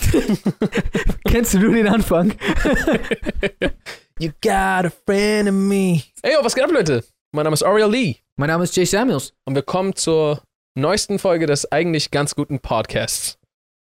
Kennst 1.28 1.54
du 1.54 1.58
nur 1.58 1.74
den 1.74 1.88
Anfang? 1.88 2.34
You 4.18 4.30
got 4.42 4.84
a 4.84 4.90
friend 5.06 5.48
in 5.48 5.68
me. 5.68 6.02
Ey, 6.22 6.34
was 6.42 6.54
geht 6.54 6.64
ab, 6.64 6.70
Leute? 6.72 7.04
Mein 7.32 7.44
Name 7.44 7.54
ist 7.54 7.62
Ariel 7.62 7.88
Lee 7.90 8.16
Mein 8.36 8.48
Name 8.48 8.64
ist 8.64 8.76
Jay 8.76 8.84
Samuels. 8.84 9.32
und 9.46 9.54
wir 9.54 9.62
kommen 9.62 9.94
zur 9.96 10.42
neuesten 10.76 11.18
Folge 11.18 11.46
des 11.46 11.70
eigentlich 11.72 12.10
ganz 12.10 12.34
guten 12.34 12.60
Podcasts. 12.60 13.38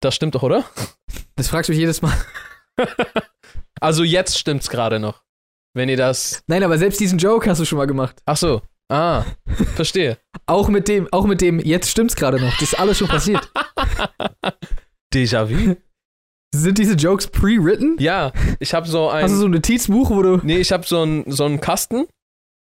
Das 0.00 0.14
stimmt 0.14 0.34
doch, 0.34 0.42
oder? 0.42 0.64
Das 1.36 1.48
fragst 1.48 1.68
du 1.68 1.72
mich 1.72 1.80
jedes 1.80 2.02
Mal. 2.02 2.16
Also 3.80 4.04
jetzt 4.04 4.38
stimmt's 4.38 4.70
gerade 4.70 5.00
noch. 5.00 5.24
Wenn 5.74 5.88
ihr 5.88 5.96
das. 5.96 6.44
Nein, 6.46 6.62
aber 6.62 6.78
selbst 6.78 7.00
diesen 7.00 7.18
Joke 7.18 7.50
hast 7.50 7.58
du 7.58 7.64
schon 7.64 7.78
mal 7.78 7.86
gemacht. 7.88 8.22
Ach 8.26 8.36
so. 8.36 8.62
Ah, 8.88 9.24
verstehe. 9.74 10.18
Auch 10.46 10.68
mit 10.68 10.86
dem, 10.86 11.08
auch 11.12 11.26
mit 11.26 11.40
dem, 11.40 11.58
jetzt 11.58 11.90
stimmt's 11.90 12.14
gerade 12.14 12.38
noch. 12.40 12.52
Das 12.60 12.72
ist 12.74 12.78
alles 12.78 12.98
schon 12.98 13.08
passiert. 13.08 13.50
Déjà-vu? 15.12 15.76
Sind 16.54 16.76
diese 16.78 16.94
Jokes 16.94 17.28
pre-written? 17.28 17.96
Ja, 17.98 18.32
ich 18.60 18.74
habe 18.74 18.86
so 18.86 19.08
ein. 19.08 19.22
Hast 19.24 19.32
du 19.32 19.38
so 19.38 19.46
ein 19.46 19.52
Notizbuch, 19.52 20.10
wo 20.10 20.22
du. 20.22 20.36
nee, 20.42 20.58
ich 20.58 20.70
habe 20.72 20.84
so 20.86 21.00
einen 21.00 21.30
so 21.30 21.44
einen 21.46 21.60
Kasten 21.60 22.06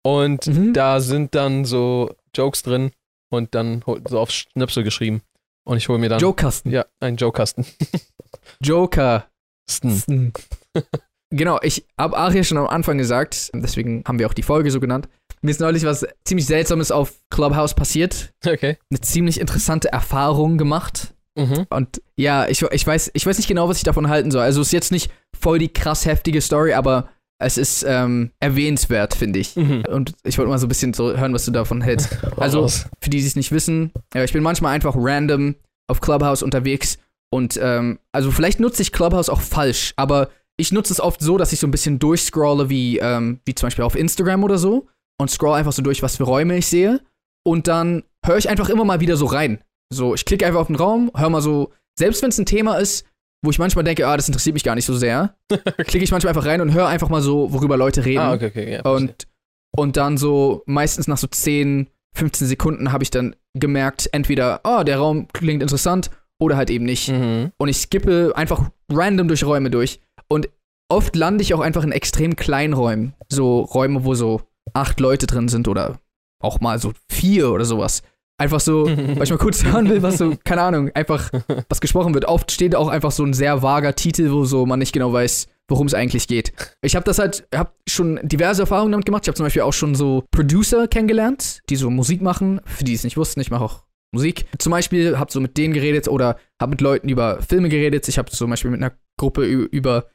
und 0.04 0.48
Mhm. 0.48 0.74
da 0.74 1.00
sind 1.00 1.36
dann 1.36 1.64
so 1.66 2.16
Jokes 2.36 2.64
drin 2.64 2.92
und 3.32 3.54
dann 3.54 3.84
so 4.10 4.20
auf 4.20 4.32
Schnipsel 4.32 4.84
geschrieben. 4.84 5.22
Und 5.64 5.78
ich 5.78 5.90
hole 5.90 6.00
mir 6.00 6.10
dann. 6.10 6.20
Joke-Kasten. 6.20 6.72
Ja, 6.72 6.86
einen 7.00 7.18
Joke-Kasten. 7.18 7.66
Joker. 8.62 9.28
Sten. 9.70 10.34
Genau, 11.30 11.60
ich 11.62 11.86
habe 12.00 12.16
Aria 12.18 12.42
schon 12.46 12.58
am 12.58 12.68
Anfang 12.68 12.98
gesagt, 12.98 13.52
deswegen 13.54 14.02
haben 14.08 14.18
wir 14.18 14.28
auch 14.28 14.34
die 14.34 14.44
Folge 14.44 14.72
so 14.72 14.80
genannt. 14.80 15.10
Mir 15.42 15.52
ist 15.52 15.60
neulich 15.60 15.84
was 15.84 16.08
ziemlich 16.24 16.46
Seltsames 16.46 16.90
auf 16.90 17.20
Clubhouse 17.30 17.74
passiert. 17.74 18.34
Okay. 18.46 18.78
Eine 18.90 19.02
ziemlich 19.02 19.38
interessante 19.42 19.92
Erfahrung 19.92 20.58
gemacht. 20.58 21.14
Mhm. 21.38 21.68
Und 21.70 22.02
ja, 22.16 22.48
ich, 22.48 22.62
ich, 22.62 22.86
weiß, 22.86 23.12
ich 23.14 23.26
weiß 23.26 23.38
nicht 23.38 23.48
genau, 23.48 23.70
was 23.70 23.78
ich 23.78 23.84
davon 23.84 24.10
halten 24.10 24.32
soll. 24.32 24.42
Also 24.42 24.62
es 24.62 24.68
ist 24.68 24.74
jetzt 24.74 24.92
nicht 24.92 25.12
voll 25.40 25.60
die 25.60 25.70
krass 25.70 26.06
heftige 26.06 26.42
Story, 26.42 26.74
aber 26.74 27.10
es 27.40 27.58
ist 27.58 27.86
ähm, 27.88 28.32
erwähnenswert, 28.40 29.14
finde 29.14 29.40
ich. 29.40 29.56
Mhm. 29.56 29.84
Und 29.90 30.14
ich 30.24 30.38
wollte 30.38 30.50
mal 30.50 30.58
so 30.58 30.66
ein 30.66 30.70
bisschen 30.70 30.94
so 30.94 31.16
hören, 31.16 31.34
was 31.34 31.46
du 31.46 31.52
davon 31.52 31.82
hältst. 31.82 32.18
Also, 32.38 32.68
für 32.68 33.10
die, 33.10 33.20
die 33.20 33.26
es 33.26 33.36
nicht 33.36 33.52
wissen, 33.52 33.92
ja, 34.14 34.24
ich 34.24 34.34
bin 34.34 34.44
manchmal 34.44 34.74
einfach 34.74 34.94
random 34.96 35.56
auf 35.88 36.02
Clubhouse 36.02 36.44
unterwegs 36.44 37.00
und 37.34 37.60
ähm, 37.62 38.00
also 38.12 38.32
vielleicht 38.32 38.60
nutze 38.60 38.82
ich 38.82 38.92
Clubhouse 38.92 39.30
auch 39.30 39.42
falsch, 39.42 39.94
aber 39.96 40.30
ich 40.58 40.72
nutze 40.72 40.94
es 40.94 41.00
oft 41.00 41.22
so, 41.22 41.38
dass 41.38 41.54
ich 41.54 41.60
so 41.60 41.68
ein 41.68 41.72
bisschen 41.72 42.00
durchscrolle, 42.00 42.70
wie, 42.70 43.00
ähm, 43.00 43.40
wie 43.46 43.56
zum 43.56 43.68
Beispiel 43.68 43.84
auf 43.86 43.96
Instagram 43.96 44.44
oder 44.44 44.58
so 44.58 44.88
und 45.20 45.30
scroll 45.30 45.56
einfach 45.56 45.74
so 45.74 45.82
durch, 45.82 46.02
was 46.02 46.18
für 46.18 46.24
Räume 46.24 46.58
ich 46.58 46.68
sehe 46.68 47.02
und 47.46 47.68
dann 47.68 48.04
höre 48.26 48.38
ich 48.38 48.50
einfach 48.50 48.70
immer 48.70 48.86
mal 48.86 49.00
wieder 49.00 49.18
so 49.18 49.26
rein. 49.26 49.60
So, 49.94 50.14
ich 50.14 50.26
klicke 50.26 50.46
einfach 50.46 50.60
auf 50.60 50.68
den 50.68 50.76
Raum, 50.76 51.12
höre 51.16 51.30
mal 51.30 51.42
so, 51.42 51.72
selbst 51.98 52.22
wenn 52.22 52.30
es 52.30 52.38
ein 52.38 52.46
Thema 52.46 52.78
ist, 52.78 53.06
wo 53.44 53.52
ich 53.52 53.60
manchmal 53.60 53.84
denke, 53.84 54.08
ah, 54.08 54.18
das 54.18 54.28
interessiert 54.28 54.54
mich 54.54 54.64
gar 54.64 54.76
nicht 54.76 54.86
so 54.86 54.96
sehr, 54.96 55.36
klicke 55.78 56.04
ich 56.04 56.12
manchmal 56.12 56.30
einfach 56.30 56.46
rein 56.46 56.62
und 56.62 56.74
höre 56.74 56.88
einfach 56.88 57.10
mal 57.10 57.22
so, 57.22 57.54
worüber 57.54 57.78
Leute 57.78 58.04
reden. 58.04 58.20
Ah, 58.20 58.34
okay, 58.34 58.48
okay. 58.48 58.74
Ja. 58.74 58.82
Und, 58.82 59.28
und 59.76 59.98
dann 59.98 60.18
so, 60.18 60.64
meistens 60.66 61.08
nach 61.08 61.18
so 61.18 61.28
10, 61.28 61.88
15 62.16 62.48
Sekunden 62.48 62.92
habe 62.92 63.04
ich 63.04 63.12
dann 63.12 63.36
gemerkt, 63.54 64.10
entweder, 64.12 64.62
oh, 64.64 64.84
der 64.84 64.98
Raum 64.98 65.28
klingt 65.34 65.62
interessant 65.62 66.10
oder 66.40 66.58
halt 66.58 66.70
eben 66.70 66.86
nicht. 66.86 67.10
Mhm. 67.10 67.52
Und 67.58 67.70
ich 67.70 67.78
skippe 67.78 68.34
einfach 68.36 68.70
random 68.92 69.28
durch 69.28 69.44
Räume 69.44 69.70
durch. 69.70 70.00
Und 70.28 70.50
oft 70.90 71.16
lande 71.16 71.42
ich 71.42 71.54
auch 71.54 71.60
einfach 71.60 71.84
in 71.84 71.92
extrem 71.92 72.36
kleinen 72.36 72.74
Räumen. 72.74 73.14
So 73.30 73.62
Räume, 73.62 74.04
wo 74.04 74.14
so 74.16 74.42
acht 74.74 75.00
Leute 75.00 75.28
drin 75.28 75.48
sind 75.48 75.68
oder 75.68 76.00
auch 76.40 76.60
mal 76.60 76.80
so 76.80 76.94
vier 77.10 77.52
oder 77.52 77.66
sowas. 77.66 78.04
Einfach 78.38 78.60
so, 78.60 78.86
weil 78.88 79.24
ich 79.24 79.30
mal 79.30 79.38
kurz 79.38 79.64
hören 79.64 79.90
will, 79.90 80.02
was 80.04 80.18
so, 80.18 80.36
keine 80.44 80.62
Ahnung, 80.62 80.92
einfach 80.94 81.32
was 81.70 81.82
gesprochen 81.82 82.14
wird. 82.14 82.26
Oft 82.26 82.52
steht 82.52 82.76
auch 82.76 82.88
einfach 82.88 83.12
so 83.12 83.24
ein 83.24 83.34
sehr 83.34 83.62
vager 83.62 83.96
Titel, 83.96 84.32
wo 84.32 84.46
so 84.46 84.66
man 84.66 84.80
nicht 84.80 84.94
genau 84.94 85.12
weiß, 85.12 85.48
worum 85.68 85.88
es 85.88 85.94
eigentlich 85.94 86.28
geht. 86.28 86.54
Ich 86.82 86.96
habe 86.96 87.04
das 87.04 87.20
halt, 87.20 87.48
habe 87.54 87.72
schon 87.88 88.20
diverse 88.24 88.64
Erfahrungen 88.64 88.92
damit 88.92 89.06
gemacht. 89.06 89.24
Ich 89.24 89.28
habe 89.28 89.36
zum 89.36 89.46
Beispiel 89.46 89.64
auch 89.64 89.74
schon 89.74 89.96
so 89.96 90.24
Producer 90.32 90.88
kennengelernt, 90.88 91.62
die 91.70 91.76
so 91.76 91.90
Musik 91.90 92.22
machen. 92.22 92.62
Für 92.66 92.84
die 92.84 92.94
es 92.94 93.04
nicht 93.04 93.18
wussten, 93.18 93.42
ich 93.42 93.52
mache 93.52 93.64
auch 93.64 93.84
Musik. 94.14 94.46
Zum 94.58 94.72
Beispiel 94.72 95.18
habe 95.18 95.32
so 95.32 95.40
mit 95.40 95.58
denen 95.58 95.74
geredet 95.74 96.08
oder 96.08 96.38
habe 96.62 96.72
mit 96.72 96.82
Leuten 96.82 97.10
über 97.10 97.42
Filme 97.42 97.70
geredet. 97.70 98.08
Ich 98.08 98.18
habe 98.18 98.32
zum 98.32 98.50
Beispiel 98.50 98.72
mit 98.72 98.82
einer 98.82 98.94
Gruppe 99.18 99.46
über 99.46 100.06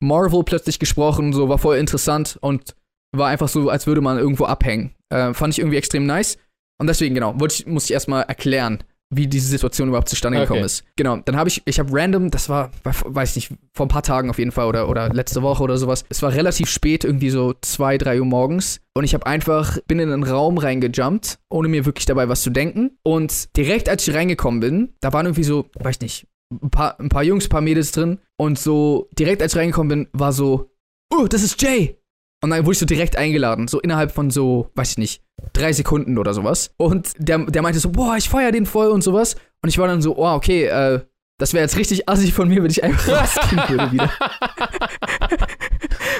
Marvel 0.00 0.44
plötzlich 0.44 0.78
gesprochen, 0.78 1.32
so 1.32 1.48
war 1.48 1.58
voll 1.58 1.76
interessant 1.76 2.38
und 2.40 2.74
war 3.12 3.28
einfach 3.28 3.48
so, 3.48 3.68
als 3.68 3.86
würde 3.86 4.00
man 4.00 4.18
irgendwo 4.18 4.44
abhängen. 4.44 4.94
Äh, 5.08 5.34
fand 5.34 5.54
ich 5.54 5.58
irgendwie 5.58 5.76
extrem 5.76 6.06
nice. 6.06 6.38
Und 6.80 6.86
deswegen, 6.86 7.14
genau, 7.14 7.36
ich, 7.46 7.66
muss 7.66 7.84
ich 7.84 7.92
erstmal 7.92 8.22
erklären, 8.22 8.82
wie 9.10 9.26
diese 9.26 9.48
Situation 9.48 9.88
überhaupt 9.88 10.08
zustande 10.08 10.38
Okay. 10.38 10.46
gekommen 10.46 10.64
ist. 10.64 10.84
Genau, 10.96 11.16
dann 11.16 11.36
habe 11.36 11.48
ich, 11.48 11.60
ich 11.66 11.78
habe 11.78 11.90
random, 11.92 12.30
das 12.30 12.48
war, 12.48 12.70
weiß 12.84 13.36
nicht, 13.36 13.52
vor 13.74 13.86
ein 13.86 13.90
paar 13.90 14.02
Tagen 14.02 14.30
auf 14.30 14.38
jeden 14.38 14.52
Fall 14.52 14.66
oder, 14.66 14.88
oder 14.88 15.10
letzte 15.12 15.42
Woche 15.42 15.62
oder 15.62 15.76
sowas. 15.76 16.04
Es 16.08 16.22
war 16.22 16.32
relativ 16.32 16.70
spät, 16.70 17.04
irgendwie 17.04 17.28
so 17.28 17.52
zwei, 17.60 17.98
drei 17.98 18.18
Uhr 18.20 18.24
morgens. 18.24 18.80
Und 18.94 19.04
ich 19.04 19.12
habe 19.12 19.26
einfach, 19.26 19.78
bin 19.88 19.98
in 19.98 20.10
einen 20.10 20.22
Raum 20.22 20.56
reingejumpt, 20.58 21.38
ohne 21.50 21.68
mir 21.68 21.84
wirklich 21.84 22.06
dabei 22.06 22.28
was 22.28 22.40
zu 22.40 22.50
denken. 22.50 22.98
Und 23.02 23.54
direkt 23.56 23.88
als 23.88 24.06
ich 24.08 24.14
reingekommen 24.14 24.60
bin, 24.60 24.94
da 25.00 25.12
waren 25.12 25.26
irgendwie 25.26 25.44
so, 25.44 25.66
weiß 25.74 26.00
nicht, 26.00 26.28
ein 26.62 26.70
paar, 26.70 26.98
ein 26.98 27.10
paar 27.10 27.24
Jungs, 27.24 27.46
ein 27.46 27.50
paar 27.50 27.60
Mädels 27.60 27.92
drin. 27.92 28.20
Und 28.38 28.58
so, 28.58 29.08
direkt 29.18 29.42
als 29.42 29.52
ich 29.52 29.58
reingekommen 29.58 29.88
bin, 29.88 30.08
war 30.12 30.32
so, 30.32 30.70
oh, 31.12 31.26
das 31.28 31.42
ist 31.42 31.60
Jay. 31.60 31.99
Und 32.42 32.50
dann 32.50 32.64
wurde 32.64 32.72
ich 32.72 32.78
so 32.78 32.86
direkt 32.86 33.16
eingeladen, 33.16 33.68
so 33.68 33.80
innerhalb 33.80 34.12
von 34.12 34.30
so, 34.30 34.70
weiß 34.74 34.92
ich 34.92 34.98
nicht, 34.98 35.22
drei 35.52 35.72
Sekunden 35.72 36.16
oder 36.16 36.32
sowas. 36.32 36.72
Und 36.78 37.12
der, 37.18 37.38
der 37.38 37.62
meinte 37.62 37.80
so, 37.80 37.90
boah, 37.90 38.16
ich 38.16 38.28
feier 38.30 38.50
den 38.50 38.64
voll 38.66 38.88
und 38.88 39.02
sowas. 39.02 39.36
Und 39.62 39.68
ich 39.68 39.78
war 39.78 39.86
dann 39.86 40.00
so, 40.00 40.16
oh, 40.16 40.32
okay, 40.34 40.64
äh, 40.64 41.00
das 41.38 41.52
wäre 41.52 41.62
jetzt 41.62 41.76
richtig 41.76 42.08
assig 42.08 42.32
von 42.32 42.48
mir, 42.48 42.62
wenn 42.62 42.70
ich 42.70 42.82
einfach 42.82 43.08
rausgehen 43.22 43.62
würde 43.68 43.92
wieder. 43.92 44.10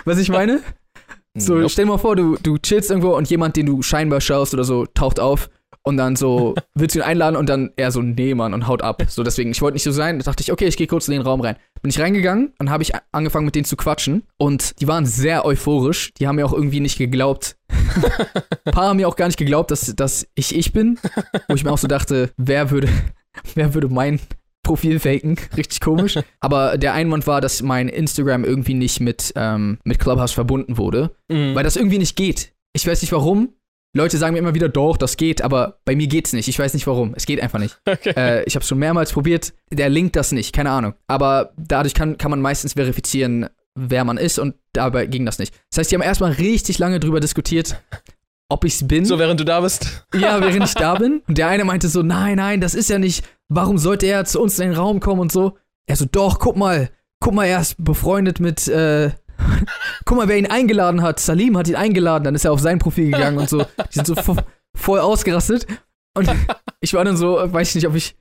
Was 0.05 0.19
ich 0.19 0.29
meine? 0.29 0.61
So, 1.37 1.55
Nope. 1.55 1.69
stell 1.69 1.85
dir 1.85 1.93
mal 1.93 1.99
vor, 1.99 2.17
du, 2.17 2.37
du 2.43 2.59
chillst 2.59 2.91
irgendwo 2.91 3.17
und 3.17 3.31
jemand, 3.31 3.57
den 3.57 3.67
du 3.67 3.83
scheinbar 3.83 4.21
schaust 4.21 4.53
oder 4.53 4.65
so, 4.65 4.87
taucht 4.87 5.21
auf 5.21 5.49
und 5.83 5.97
dann 5.97 6.17
so, 6.17 6.55
willst 6.75 6.95
du 6.95 7.01
ihn 7.01 7.05
einladen 7.05 7.37
und 7.37 7.49
dann 7.49 7.71
er 7.77 7.91
so, 7.91 8.03
nee, 8.03 8.35
Mann, 8.35 8.55
und 8.55 8.67
haut 8.67 8.83
ab. 8.83 9.03
So, 9.09 9.23
deswegen, 9.23 9.51
ich 9.51 9.63
wollte 9.63 9.75
nicht 9.75 9.83
so 9.83 9.93
sein. 9.93 10.19
Da 10.19 10.25
dachte 10.25 10.43
ich, 10.43 10.53
okay, 10.53 10.67
ich 10.67 10.77
gehe 10.77 10.87
kurz 10.87 11.09
in 11.09 11.13
den 11.13 11.23
Raum 11.23 11.41
rein. 11.41 11.57
Bin 11.83 11.91
ich 11.91 12.01
reingegangen 12.01 12.53
und 12.59 12.71
habe 12.71 12.83
ich 12.83 12.93
angefangen 13.13 13.47
mit 13.47 13.55
denen 13.55 13.65
zu 13.65 13.77
quatschen 13.77 14.25
und 14.37 14.81
die 14.81 14.89
waren 14.89 15.07
sehr 15.07 15.45
euphorisch. 15.45 16.13
Die 16.15 16.27
haben 16.27 16.37
mir 16.37 16.45
auch 16.45 16.53
irgendwie 16.53 16.81
nicht 16.81 16.99
geglaubt. 16.99 17.57
Ein 18.65 18.73
paar 18.73 18.89
haben 18.89 18.97
mir 18.97 19.09
auch 19.09 19.17
gar 19.17 19.27
nicht 19.27 19.39
geglaubt, 19.39 19.71
dass, 19.71 19.95
dass 19.97 20.27
ich 20.35 20.55
ich 20.55 20.73
bin. 20.73 20.99
Wo 21.49 21.55
ich 21.55 21.65
mir 21.65 21.73
auch 21.73 21.79
so 21.79 21.89
dachte, 21.89 22.31
wer 22.37 22.71
würde, 22.71 22.89
wer 23.55 23.73
würde 23.73 23.89
mein 23.89 24.21
Profil 24.63 25.01
faken? 25.01 25.39
Richtig 25.57 25.81
komisch. 25.81 26.19
Aber 26.41 26.77
der 26.77 26.93
Einwand 26.93 27.27
war, 27.27 27.41
dass 27.41 27.63
mein 27.63 27.89
Instagram 27.89 28.45
irgendwie 28.45 28.75
nicht 28.75 29.01
mit, 29.01 29.33
ähm, 29.37 29.79
mit 29.85 29.99
Clubhouse 29.99 30.33
verbunden 30.33 30.77
wurde. 30.77 31.17
Mhm. 31.29 31.55
Weil 31.55 31.65
das 31.65 31.77
irgendwie 31.77 31.99
nicht 31.99 32.17
geht. 32.17 32.53
Ich 32.73 32.87
weiß 32.87 33.01
nicht 33.01 33.13
warum. 33.13 33.55
Leute 33.93 34.19
sagen 34.19 34.35
mir 34.35 34.39
immer 34.39 34.55
wieder, 34.55 34.69
doch, 34.69 34.97
das 34.97 35.17
geht, 35.17 35.43
aber 35.43 35.81
bei 35.85 35.97
mir 35.97 36.07
geht's 36.07 36.33
nicht. 36.33 36.47
Ich 36.49 36.59
weiß 36.59 36.75
nicht 36.75 36.87
warum. 36.87 37.13
Es 37.17 37.27
geht 37.27 37.43
einfach 37.43 37.59
nicht. 37.59 37.79
Okay. 37.91 38.13
Äh, 38.17 38.45
ich 38.45 38.55
habe 38.55 38.65
schon 38.65 38.79
mehrmals 38.79 39.13
probiert. 39.13 39.53
Der 39.73 39.89
linkt 39.89 40.15
das 40.15 40.31
nicht, 40.31 40.55
keine 40.55 40.71
Ahnung. 40.71 40.95
Aber 41.09 41.53
dadurch 41.57 41.93
kann, 41.93 42.17
kann 42.19 42.31
man 42.31 42.41
meistens 42.41 42.75
verifizieren, 42.75 43.49
wer 43.75 44.05
man 44.05 44.17
ist 44.17 44.39
und 44.39 44.55
dabei 44.73 45.07
ging 45.07 45.27
das 45.27 45.39
nicht. 45.39 45.55
Das 45.71 45.79
heißt, 45.79 45.91
die 45.91 45.97
haben 45.97 46.03
erstmal 46.03 46.33
richtig 46.33 46.79
lange 46.79 47.01
drüber 47.01 47.19
diskutiert, 47.19 47.83
ob 48.49 48.65
ich's 48.65 48.87
bin. 48.87 49.05
so, 49.05 49.19
während 49.19 49.41
du 49.41 49.45
da 49.45 49.61
bist. 49.61 50.05
Ja, 50.15 50.41
während 50.41 50.65
ich 50.65 50.75
da 50.75 50.95
bin. 50.95 51.23
Und 51.27 51.37
der 51.37 51.49
eine 51.49 51.65
meinte 51.65 51.89
so, 51.89 52.03
nein, 52.03 52.37
nein, 52.37 52.61
das 52.61 52.75
ist 52.75 52.91
ja 52.91 52.99
nicht, 52.99 53.25
warum 53.49 53.77
sollte 53.77 54.07
er 54.07 54.25
zu 54.25 54.41
uns 54.41 54.59
in 54.59 54.69
den 54.71 54.79
Raum 54.79 55.01
kommen 55.01 55.21
und 55.21 55.33
so. 55.33 55.57
Er 55.87 55.97
so, 55.97 56.05
doch, 56.05 56.39
guck 56.39 56.57
mal, 56.57 56.91
guck 57.19 57.35
mal, 57.35 57.47
er 57.47 57.61
ist 57.61 57.83
befreundet 57.83 58.39
mit, 58.39 58.69
äh, 58.69 59.11
guck 60.05 60.17
mal, 60.17 60.29
wer 60.29 60.39
ihn 60.39 60.47
eingeladen 60.47 61.03
hat. 61.03 61.21
Salim 61.21 61.57
hat 61.57 61.69
ihn 61.69 61.77
eingeladen, 61.77 62.25
dann 62.25 62.35
ist 62.35 62.45
er 62.45 62.53
auf 62.53 62.61
sein 62.61 62.79
Profil 62.79 63.11
gegangen 63.11 63.39
und 63.39 63.49
so. 63.49 63.61
Die 63.61 63.95
sind 63.95 64.07
so 64.07 64.15
vo 64.15 64.37
voll 64.75 65.01
ausgerastet. 65.01 65.67
Und 66.15 66.31
ich 66.81 66.95
war 66.95 67.05
dann 67.05 67.17
so, 67.17 67.39
weiß 67.41 67.71
ich 67.71 67.75
nicht, 67.77 67.87
ob 67.87 67.95
ich, 67.95 68.17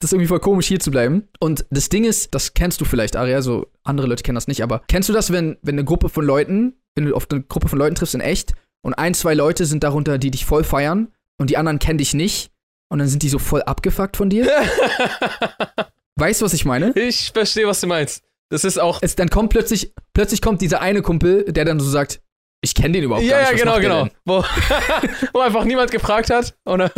das 0.00 0.08
ist 0.08 0.12
irgendwie 0.12 0.28
voll 0.28 0.40
komisch, 0.40 0.66
hier 0.66 0.80
zu 0.80 0.90
bleiben. 0.90 1.28
Und 1.40 1.66
das 1.70 1.88
Ding 1.88 2.04
ist, 2.04 2.34
das 2.34 2.54
kennst 2.54 2.80
du 2.80 2.84
vielleicht, 2.84 3.16
Aria, 3.16 3.42
so 3.42 3.70
andere 3.82 4.06
Leute 4.06 4.22
kennen 4.22 4.36
das 4.36 4.48
nicht, 4.48 4.62
aber 4.62 4.82
kennst 4.88 5.08
du 5.08 5.12
das, 5.12 5.32
wenn, 5.32 5.56
wenn 5.62 5.74
eine 5.74 5.84
Gruppe 5.84 6.08
von 6.08 6.24
Leuten, 6.24 6.74
wenn 6.94 7.06
du 7.06 7.14
auf 7.14 7.26
eine 7.30 7.42
Gruppe 7.42 7.68
von 7.68 7.78
Leuten 7.78 7.94
triffst 7.94 8.14
in 8.14 8.20
echt 8.20 8.54
und 8.82 8.94
ein, 8.94 9.14
zwei 9.14 9.34
Leute 9.34 9.66
sind 9.66 9.82
darunter, 9.84 10.18
die 10.18 10.30
dich 10.30 10.44
voll 10.44 10.64
feiern 10.64 11.08
und 11.38 11.50
die 11.50 11.56
anderen 11.56 11.78
kennen 11.78 11.98
dich 11.98 12.14
nicht 12.14 12.50
und 12.88 12.98
dann 12.98 13.08
sind 13.08 13.22
die 13.22 13.28
so 13.28 13.38
voll 13.38 13.62
abgefuckt 13.62 14.16
von 14.16 14.30
dir? 14.30 14.46
Weißt 16.16 16.40
du, 16.40 16.44
was 16.44 16.52
ich 16.52 16.64
meine? 16.64 16.92
ich 16.94 17.32
verstehe, 17.32 17.66
was 17.66 17.80
du 17.80 17.88
meinst. 17.88 18.22
Das 18.54 18.62
ist 18.64 18.78
auch. 18.78 19.00
Es, 19.02 19.16
dann 19.16 19.28
kommt 19.30 19.50
plötzlich, 19.50 19.92
plötzlich 20.12 20.40
kommt 20.40 20.60
dieser 20.60 20.80
eine 20.80 21.02
Kumpel, 21.02 21.44
der 21.44 21.64
dann 21.64 21.80
so 21.80 21.90
sagt, 21.90 22.20
ich 22.62 22.72
kenne 22.76 22.92
den 22.92 23.02
überhaupt 23.04 23.26
Ja, 23.26 23.40
gar 23.40 23.46
ja, 23.48 23.52
nicht. 23.52 23.66
was 23.66 23.80
genau, 23.80 24.04
genau. 24.04 24.08
Wo, 24.24 24.44
wo 25.32 25.40
einfach 25.40 25.64
niemand 25.64 25.90
gefragt 25.90 26.30
hat. 26.30 26.54
Oder, 26.64 26.92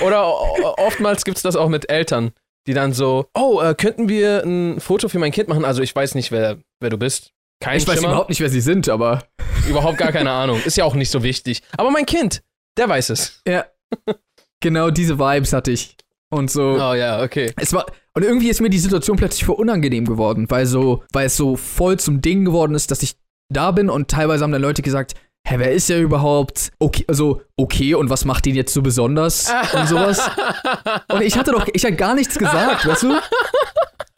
oder 0.00 0.28
o- 0.28 0.74
oftmals 0.78 1.24
gibt 1.24 1.36
es 1.38 1.42
das 1.42 1.56
auch 1.56 1.68
mit 1.68 1.90
Eltern, 1.90 2.30
die 2.68 2.74
dann 2.74 2.92
so, 2.92 3.26
oh, 3.34 3.60
äh, 3.60 3.74
könnten 3.74 4.08
wir 4.08 4.44
ein 4.44 4.78
Foto 4.80 5.08
für 5.08 5.18
mein 5.18 5.32
Kind 5.32 5.48
machen? 5.48 5.64
Also 5.64 5.82
ich 5.82 5.94
weiß 5.96 6.14
nicht, 6.14 6.30
wer, 6.30 6.58
wer 6.80 6.90
du 6.90 6.96
bist. 6.96 7.32
Kein 7.60 7.78
Ich 7.78 7.86
weiß 7.88 7.96
Schimmer. 7.96 8.08
überhaupt 8.10 8.28
nicht, 8.30 8.40
wer 8.40 8.48
sie 8.50 8.60
sind, 8.60 8.88
aber 8.88 9.24
Überhaupt 9.68 9.98
gar 9.98 10.12
keine 10.12 10.30
Ahnung. 10.30 10.60
Ist 10.64 10.76
ja 10.76 10.84
auch 10.84 10.94
nicht 10.94 11.10
so 11.10 11.22
wichtig. 11.22 11.62
Aber 11.76 11.90
mein 11.90 12.06
Kind, 12.06 12.42
der 12.78 12.88
weiß 12.88 13.10
es. 13.10 13.42
ja, 13.48 13.64
genau 14.60 14.90
diese 14.90 15.18
Vibes 15.18 15.52
hatte 15.52 15.70
ich. 15.72 15.96
Und 16.30 16.50
so, 16.50 16.62
Oh 16.80 16.94
ja, 16.94 17.22
okay. 17.22 17.52
es 17.56 17.72
war, 17.72 17.84
Und 18.16 18.22
irgendwie 18.22 18.48
ist 18.48 18.60
mir 18.60 18.70
die 18.70 18.78
Situation 18.78 19.16
plötzlich 19.16 19.44
voll 19.44 19.56
unangenehm 19.56 20.04
geworden, 20.04 20.46
weil 20.48 20.66
so, 20.66 21.02
weil 21.12 21.26
es 21.26 21.36
so 21.36 21.56
voll 21.56 21.98
zum 21.98 22.20
Ding 22.20 22.44
geworden 22.44 22.74
ist, 22.74 22.90
dass 22.90 23.02
ich 23.02 23.16
da 23.52 23.72
bin 23.72 23.90
und 23.90 24.08
teilweise 24.08 24.44
haben 24.44 24.52
dann 24.52 24.62
Leute 24.62 24.82
gesagt, 24.82 25.14
hä, 25.46 25.56
wer 25.58 25.72
ist 25.72 25.88
der 25.88 26.00
überhaupt? 26.00 26.72
Okay, 26.78 27.04
also, 27.08 27.42
okay, 27.56 27.94
und 27.94 28.10
was 28.10 28.24
macht 28.24 28.46
den 28.46 28.54
jetzt 28.54 28.72
so 28.72 28.82
besonders? 28.82 29.52
und 29.74 29.88
sowas. 29.88 30.30
Und 31.12 31.22
ich 31.22 31.36
hatte 31.36 31.52
doch, 31.52 31.66
ich 31.72 31.84
hatte 31.84 31.96
gar 31.96 32.14
nichts 32.14 32.38
gesagt, 32.38 32.86
weißt 32.86 33.02
du? 33.02 33.12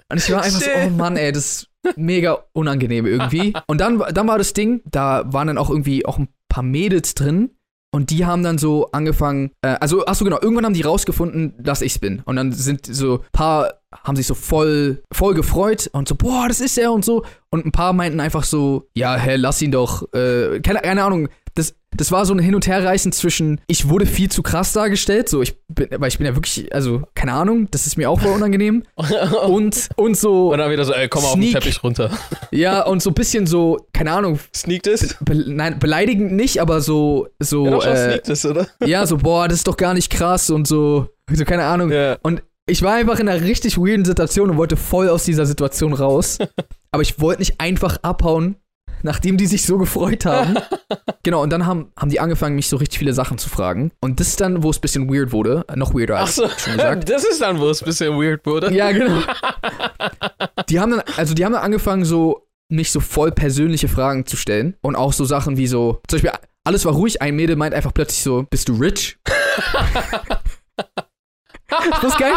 Und 0.09 0.19
ich 0.19 0.31
war 0.31 0.43
einfach 0.43 0.61
so, 0.61 0.71
oh 0.87 0.91
Mann, 0.91 1.17
ey, 1.17 1.33
das 1.33 1.47
ist 1.47 1.97
mega 1.97 2.45
unangenehm 2.53 3.07
irgendwie. 3.07 3.55
Und 3.67 3.81
dann, 3.81 4.03
dann 4.13 4.29
war 4.29 4.39
das 4.39 4.53
Ding, 4.53 4.83
da 4.85 5.25
waren 5.27 5.49
dann 5.49 5.59
auch 5.59 5.71
irgendwie 5.71 6.07
auch 6.07 6.19
ein 6.19 6.29
paar 6.49 6.63
Mädels 6.63 7.15
drin. 7.15 7.56
Und 7.97 8.11
die 8.11 8.27
haben 8.27 8.43
dann 8.43 8.59
so 8.59 8.91
angefangen, 8.93 9.53
äh, 9.63 9.69
also, 9.81 10.05
ach 10.05 10.15
so 10.15 10.27
genau, 10.27 10.39
irgendwann 10.39 10.67
haben 10.67 10.75
die 10.75 10.83
rausgefunden, 10.83 11.55
dass 11.59 11.81
ich's 11.81 11.99
bin. 11.99 12.21
Und 12.27 12.37
dann 12.37 12.53
sind 12.53 12.85
so 12.85 13.21
ein 13.21 13.21
paar, 13.33 13.81
haben 14.05 14.17
sich 14.17 14.27
so 14.27 14.35
voll, 14.35 15.03
voll 15.11 15.33
gefreut 15.33 15.89
und 15.95 16.07
so, 16.07 16.15
boah, 16.15 16.47
das 16.47 16.61
ist 16.61 16.77
er 16.77 16.93
und 16.93 17.07
so. 17.07 17.25
Und 17.49 17.65
ein 17.65 17.73
paar 17.73 17.95
meinten 17.95 18.21
einfach 18.21 18.45
so, 18.45 18.87
ja, 18.95 19.17
hä, 19.17 19.37
lass 19.37 19.63
ihn 19.63 19.71
doch, 19.71 20.13
äh, 20.13 20.61
keine, 20.61 20.81
keine 20.81 21.05
Ahnung, 21.05 21.29
das, 21.97 22.13
war 22.13 22.25
so 22.27 22.35
ein 22.35 22.39
Hin- 22.39 22.55
und 22.55 22.67
Herreißen 22.67 23.13
zwischen, 23.13 23.61
ich 23.67 23.89
wurde 23.89 24.07
viel 24.07 24.31
zu 24.31 24.43
krass 24.43 24.73
dargestellt, 24.73 25.29
so, 25.29 25.43
ich 25.43 25.57
bin, 25.69 25.89
weil 25.99 26.09
ich 26.09 26.19
bin 26.19 26.27
ja 26.27 26.35
wirklich, 26.35 26.73
also, 26.75 27.03
keine 27.15 27.33
Ahnung, 27.33 27.69
das 27.71 27.87
ist 27.87 27.97
mir 27.97 28.11
auch 28.11 28.21
voll 28.21 28.33
unangenehm. 28.33 28.85
und, 29.47 29.89
und 29.97 30.17
so, 30.17 30.53
Und 30.53 30.59
dann 30.59 30.71
wieder 30.71 30.85
so, 30.85 30.93
ey, 30.93 31.09
komm 31.09 31.23
mal 31.23 31.31
auf 31.31 31.41
den. 31.41 31.53
Teppich 31.53 31.83
runter. 31.83 32.11
ja, 32.51 32.83
und 32.83 33.03
so 33.03 33.11
ein 33.11 33.15
bisschen 33.15 33.47
so, 33.47 33.87
keine 33.93 34.13
Ahnung, 34.13 34.39
Sneakt 34.55 34.87
es? 34.87 35.17
be 35.21 35.45
nein, 35.47 35.79
beleidigend 35.79 36.33
nicht, 36.33 36.61
aber 36.61 36.81
so, 36.81 37.29
so, 37.39 37.65
Ja, 37.65 37.71
doch 37.71 37.87
äh, 37.87 38.21
es, 38.27 38.45
oder? 38.45 38.67
ja, 38.85 39.07
so, 39.07 39.17
boah, 39.19 39.49
das 39.49 39.59
ist 39.59 39.69
doch 39.69 39.77
gar 39.77 39.95
nicht 39.95 40.11
krass 40.11 40.51
und 40.51 40.67
so, 40.67 41.09
so 41.33 41.45
keine 41.45 41.65
Ahnung. 41.65 41.91
Ja. 41.91 42.19
Und 42.23 42.43
ich 42.69 42.83
war 42.83 42.95
einfach 42.95 43.21
in 43.21 43.29
einer 43.29 43.43
richtig 43.45 43.79
weirden 43.79 44.05
Situation 44.05 44.51
und 44.51 44.57
wollte 44.57 44.77
voll 44.77 45.09
aus 45.09 45.25
dieser 45.25 45.47
Situation 45.47 45.93
raus. 45.93 46.39
aber 46.91 47.03
ich 47.03 47.21
wollte 47.21 47.41
nicht 47.41 47.61
einfach 47.61 47.99
abhauen, 48.03 48.57
nachdem 49.03 49.37
die 49.37 49.47
sich 49.47 49.65
so 49.65 49.79
gefreut 49.79 50.25
haben. 50.25 50.57
genau, 51.23 51.43
und 51.43 51.51
dann 51.51 51.67
haben, 51.67 51.93
haben 51.97 52.11
die 52.11 52.21
angefangen, 52.21 52.57
mich 52.57 52.69
so 52.69 52.77
richtig 52.77 52.99
viele 52.99 53.13
Sachen 53.13 53.39
zu 53.39 53.49
fragen. 53.49 53.93
Und 54.01 54.21
das 54.21 54.29
ist 54.29 54.41
dann, 54.41 54.63
wo 54.63 54.71
es 54.71 54.79
ein 54.79 54.83
bisschen 54.83 55.09
weird 55.13 55.33
wurde. 55.33 55.65
Äh, 55.69 55.77
Noch 55.77 55.95
weirder 55.95 56.17
Ach 56.17 56.21
als 56.23 56.37
so, 56.37 56.49
schon 56.49 56.75
gesagt. 56.75 57.09
das 57.09 57.25
ist 57.25 57.41
dann, 57.41 57.59
wo 57.59 57.69
es 57.69 57.83
ein 57.83 57.87
bisschen 57.87 58.15
weird 58.15 58.45
wurde. 58.47 58.73
Ja, 58.73 58.93
genau. 58.93 59.21
Die 60.69 60.81
haben 60.81 60.91
dann, 60.91 61.03
also 61.17 61.35
die 61.35 61.45
haben 61.45 61.53
dann 61.53 61.63
angefangen, 61.63 62.05
so 62.05 62.49
mich 62.69 62.91
so 62.91 63.01
voll 63.01 63.31
persönliche 63.31 63.89
Fragen 63.89 64.27
zu 64.27 64.37
stellen. 64.37 64.75
Und 64.81 64.97
auch 64.97 65.13
so 65.13 65.25
Sachen 65.25 65.57
wie 65.57 65.67
so, 65.67 66.01
zum 66.09 66.21
Beispiel, 66.21 66.33
alles 66.65 66.85
war 66.85 66.95
ruhig, 66.95 67.23
ein 67.23 67.37
Mädel 67.37 67.57
meint 67.57 67.75
einfach 67.75 67.95
plötzlich 67.95 68.23
so, 68.23 68.45
bist 68.51 68.69
du 68.69 68.75
rich? 68.75 69.19
Das 71.69 72.05
ist 72.05 72.19
geil. 72.19 72.35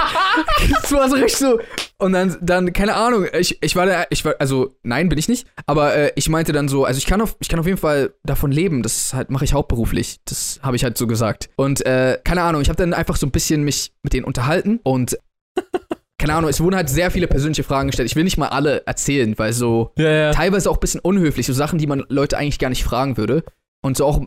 Das 0.82 0.92
war 0.94 1.10
so 1.10 1.16
richtig 1.16 1.38
so. 1.38 1.60
Und 1.98 2.14
dann, 2.14 2.38
dann, 2.42 2.74
keine 2.74 2.96
Ahnung, 2.96 3.28
ich, 3.38 3.58
ich 3.62 3.76
war 3.76 3.86
da, 3.86 4.06
ich 4.10 4.24
war, 4.26 4.36
also, 4.40 4.76
nein, 4.84 5.10
bin 5.10 5.18
ich 5.18 5.28
nicht, 5.28 5.48
aber 5.66 5.96
äh, 5.96 6.12
ich 6.16 6.30
meinte 6.30 6.52
dann 6.54 6.68
so, 6.68 6.86
also 6.86 6.98
ich 6.98 7.06
kann 7.06 7.22
auf, 7.22 7.36
ich 7.40 7.50
kann 7.50 7.60
auf 7.60 7.66
jeden 7.66 7.78
Fall 7.78 8.14
davon 8.24 8.52
leben, 8.52 8.84
das 8.84 9.14
halt 9.14 9.30
mache 9.30 9.46
ich 9.46 9.54
hauptberuflich. 9.54 10.18
Das 10.26 10.60
habe 10.64 10.76
ich 10.76 10.84
halt 10.84 10.98
so 10.98 11.08
gesagt. 11.08 11.50
Und 11.56 11.86
äh, 11.86 12.20
keine 12.24 12.42
Ahnung, 12.44 12.62
ich 12.62 12.70
habe 12.70 12.78
dann 12.78 12.94
einfach 12.94 13.18
so 13.18 13.28
ein 13.28 13.32
bisschen 13.32 13.64
mich 13.64 13.92
mit 14.04 14.14
denen 14.14 14.26
unterhalten 14.26 14.80
und 14.84 15.18
keine 16.18 16.34
Ahnung, 16.36 16.50
es 16.50 16.60
wurden 16.62 16.76
halt 16.76 16.90
sehr 16.90 17.12
viele 17.12 17.28
persönliche 17.28 17.64
Fragen 17.64 17.88
gestellt. 17.90 18.10
Ich 18.10 18.16
will 18.16 18.24
nicht 18.24 18.38
mal 18.38 18.50
alle 18.50 18.86
erzählen, 18.86 19.38
weil 19.38 19.54
so 19.54 19.92
Ja, 19.98 20.10
ja. 20.10 20.32
teilweise 20.32 20.70
auch 20.70 20.76
ein 20.78 20.82
bisschen 20.82 21.00
unhöflich, 21.02 21.46
so 21.46 21.54
Sachen, 21.54 21.80
die 21.80 21.88
man 21.88 22.04
Leute 22.10 22.38
eigentlich 22.38 22.60
gar 22.60 22.70
nicht 22.70 22.84
fragen 22.84 23.18
würde. 23.18 23.44
Und 23.82 23.96
so 23.98 24.06
auch, 24.06 24.22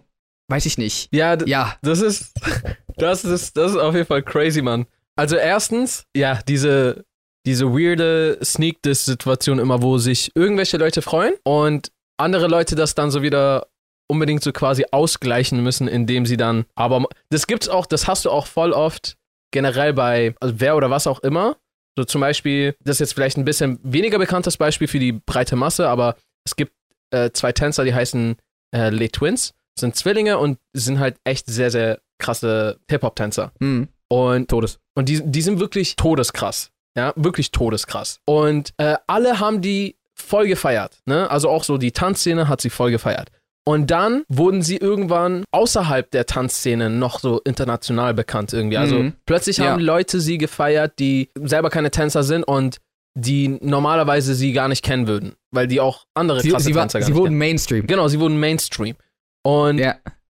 weiß 0.48 0.66
ich 0.66 0.78
nicht. 0.78 1.08
Ja, 1.12 1.36
Ja, 1.44 1.76
das 1.82 2.00
ist, 2.00 2.32
das 2.96 3.24
ist, 3.24 3.56
das 3.56 3.72
ist 3.72 3.76
auf 3.76 3.94
jeden 3.94 4.06
Fall 4.06 4.22
crazy, 4.22 4.62
Mann. 4.62 4.86
Also 5.16 5.36
erstens, 5.36 6.04
ja, 6.16 6.40
diese, 6.48 7.04
diese 7.46 7.66
weirde 7.66 8.38
Sneak-Diss-Situation 8.42 9.58
immer, 9.58 9.82
wo 9.82 9.98
sich 9.98 10.32
irgendwelche 10.34 10.78
Leute 10.78 11.02
freuen 11.02 11.34
und 11.44 11.92
andere 12.18 12.46
Leute 12.46 12.76
das 12.76 12.94
dann 12.94 13.10
so 13.10 13.22
wieder 13.22 13.66
unbedingt 14.08 14.42
so 14.42 14.52
quasi 14.52 14.84
ausgleichen 14.90 15.62
müssen, 15.62 15.88
indem 15.88 16.26
sie 16.26 16.36
dann, 16.36 16.64
aber 16.74 17.06
das 17.30 17.46
gibt's 17.46 17.68
auch, 17.68 17.86
das 17.86 18.06
hast 18.06 18.24
du 18.24 18.30
auch 18.30 18.46
voll 18.46 18.72
oft 18.72 19.16
generell 19.52 19.92
bei, 19.92 20.34
also 20.40 20.54
wer 20.58 20.76
oder 20.76 20.90
was 20.90 21.06
auch 21.06 21.20
immer. 21.20 21.56
So 21.96 22.04
zum 22.04 22.20
Beispiel, 22.20 22.74
das 22.82 22.96
ist 22.96 23.00
jetzt 23.00 23.14
vielleicht 23.14 23.36
ein 23.36 23.44
bisschen 23.44 23.78
weniger 23.82 24.18
bekanntes 24.18 24.56
Beispiel 24.56 24.88
für 24.88 24.98
die 24.98 25.12
breite 25.12 25.56
Masse, 25.56 25.88
aber 25.88 26.16
es 26.44 26.56
gibt 26.56 26.72
äh, 27.10 27.30
zwei 27.32 27.52
Tänzer, 27.52 27.84
die 27.84 27.94
heißen 27.94 28.36
äh, 28.74 28.88
Les 28.88 29.12
Twins, 29.12 29.54
sind 29.78 29.94
Zwillinge 29.96 30.38
und 30.38 30.58
sind 30.72 30.98
halt 30.98 31.16
echt 31.24 31.46
sehr, 31.46 31.70
sehr 31.70 32.00
krasse 32.18 32.78
Hip-Hop-Tänzer. 32.88 33.52
hm, 33.60 33.88
Und, 34.12 34.48
Todes. 34.48 34.78
und 34.94 35.08
die, 35.08 35.22
die 35.24 35.42
sind 35.42 35.58
wirklich 35.60 35.96
todeskrass. 35.96 36.70
Ja, 36.96 37.12
wirklich 37.16 37.50
todeskrass. 37.50 38.20
Und 38.26 38.74
äh, 38.76 38.96
alle 39.06 39.40
haben 39.40 39.62
die 39.62 39.96
voll 40.14 40.46
gefeiert. 40.46 40.98
Ne? 41.06 41.30
Also 41.30 41.48
auch 41.48 41.64
so 41.64 41.78
die 41.78 41.92
Tanzszene 41.92 42.48
hat 42.48 42.60
sie 42.60 42.68
voll 42.70 42.90
gefeiert. 42.90 43.30
Und 43.64 43.90
dann 43.90 44.24
wurden 44.28 44.60
sie 44.60 44.76
irgendwann 44.76 45.44
außerhalb 45.52 46.10
der 46.10 46.26
Tanzszene 46.26 46.90
noch 46.90 47.20
so 47.20 47.40
international 47.44 48.12
bekannt 48.12 48.52
irgendwie. 48.52 48.76
Also 48.76 48.96
Mhm. 48.96 49.12
plötzlich 49.24 49.56
Ja. 49.58 49.66
haben 49.70 49.80
Leute 49.80 50.20
sie 50.20 50.36
gefeiert, 50.36 50.98
die 50.98 51.30
selber 51.36 51.70
keine 51.70 51.90
Tänzer 51.90 52.24
sind 52.24 52.42
und 52.44 52.78
die 53.14 53.48
normalerweise 53.62 54.34
sie 54.34 54.52
gar 54.52 54.68
nicht 54.68 54.84
kennen 54.84 55.06
würden, 55.06 55.34
weil 55.52 55.66
die 55.68 55.80
auch 55.80 56.06
andere 56.14 56.40
Sie, 56.40 56.50
krasse 56.50 56.64
sie, 56.66 56.74
war, 56.74 56.82
Tänzer 56.82 56.98
gar 57.00 57.06
sie 57.06 57.14
wurden 57.14 57.26
kennen. 57.26 57.38
Mainstream. 57.38 57.86
Genau, 57.86 58.08
sie 58.08 58.18
wurden 58.20 58.38
Mainstream. 58.40 58.96
Und 59.44 59.78
Ja. 59.78 59.94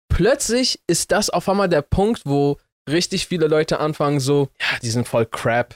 plötzlich 0.08 0.80
ist 0.86 1.10
das 1.12 1.30
auf 1.30 1.48
einmal 1.48 1.68
der 1.68 1.82
Punkt, 1.82 2.22
wo 2.24 2.58
richtig 2.88 3.26
viele 3.26 3.46
Leute 3.46 3.80
anfangen 3.80 4.20
so, 4.20 4.48
ja, 4.60 4.78
die 4.82 4.90
sind 4.90 5.06
voll 5.08 5.26
crap, 5.26 5.74